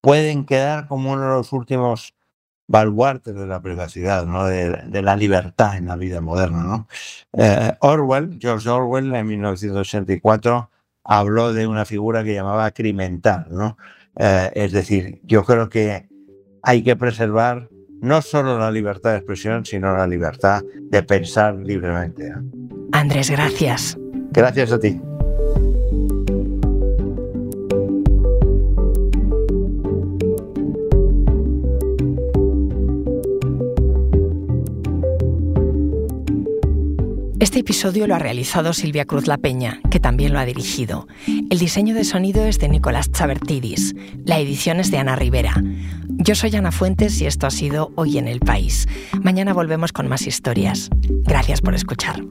pueden 0.00 0.46
quedar 0.46 0.86
como 0.88 1.12
uno 1.12 1.22
de 1.22 1.28
los 1.28 1.52
últimos 1.52 2.14
baluartes 2.68 3.34
de 3.34 3.46
la 3.46 3.60
privacidad, 3.60 4.26
¿no? 4.26 4.44
de, 4.46 4.70
de 4.70 5.02
la 5.02 5.16
libertad 5.16 5.76
en 5.76 5.86
la 5.86 5.96
vida 5.96 6.20
moderna. 6.20 6.62
¿no? 6.62 6.88
Eh, 7.32 7.72
Orwell, 7.80 8.38
George 8.40 8.68
Orwell, 8.68 9.12
en 9.12 9.26
1984, 9.26 10.70
habló 11.04 11.52
de 11.52 11.66
una 11.66 11.84
figura 11.84 12.22
que 12.22 12.32
llamaba 12.32 12.70
crimental. 12.70 13.46
¿no? 13.50 13.76
Eh, 14.16 14.52
es 14.54 14.70
decir, 14.70 15.20
yo 15.24 15.44
creo 15.44 15.68
que 15.68 16.08
hay 16.62 16.84
que 16.84 16.94
preservar 16.94 17.68
no 18.00 18.22
solo 18.22 18.56
la 18.58 18.70
libertad 18.70 19.10
de 19.10 19.16
expresión, 19.16 19.66
sino 19.66 19.96
la 19.96 20.06
libertad 20.06 20.62
de 20.90 21.02
pensar 21.02 21.56
libremente. 21.56 22.32
Andrés, 22.92 23.30
gracias. 23.30 23.98
Gracias 24.30 24.70
a 24.70 24.78
ti. 24.78 25.00
Este 37.40 37.60
episodio 37.60 38.06
lo 38.06 38.14
ha 38.14 38.18
realizado 38.18 38.74
Silvia 38.74 39.06
Cruz 39.06 39.26
La 39.26 39.38
Peña, 39.38 39.80
que 39.90 39.98
también 39.98 40.34
lo 40.34 40.38
ha 40.38 40.44
dirigido. 40.44 41.08
El 41.26 41.58
diseño 41.58 41.94
de 41.94 42.04
sonido 42.04 42.44
es 42.44 42.58
de 42.58 42.68
Nicolás 42.68 43.10
Chabertidis. 43.10 43.94
La 44.26 44.38
edición 44.38 44.78
es 44.78 44.90
de 44.90 44.98
Ana 44.98 45.16
Rivera. 45.16 45.54
Yo 46.06 46.34
soy 46.34 46.54
Ana 46.54 46.70
Fuentes 46.70 47.18
y 47.22 47.24
esto 47.24 47.46
ha 47.46 47.50
sido 47.50 47.92
Hoy 47.96 48.18
en 48.18 48.28
el 48.28 48.40
País. 48.40 48.86
Mañana 49.22 49.54
volvemos 49.54 49.90
con 49.90 50.06
más 50.06 50.26
historias. 50.26 50.90
Gracias 51.24 51.62
por 51.62 51.74
escuchar. 51.74 52.22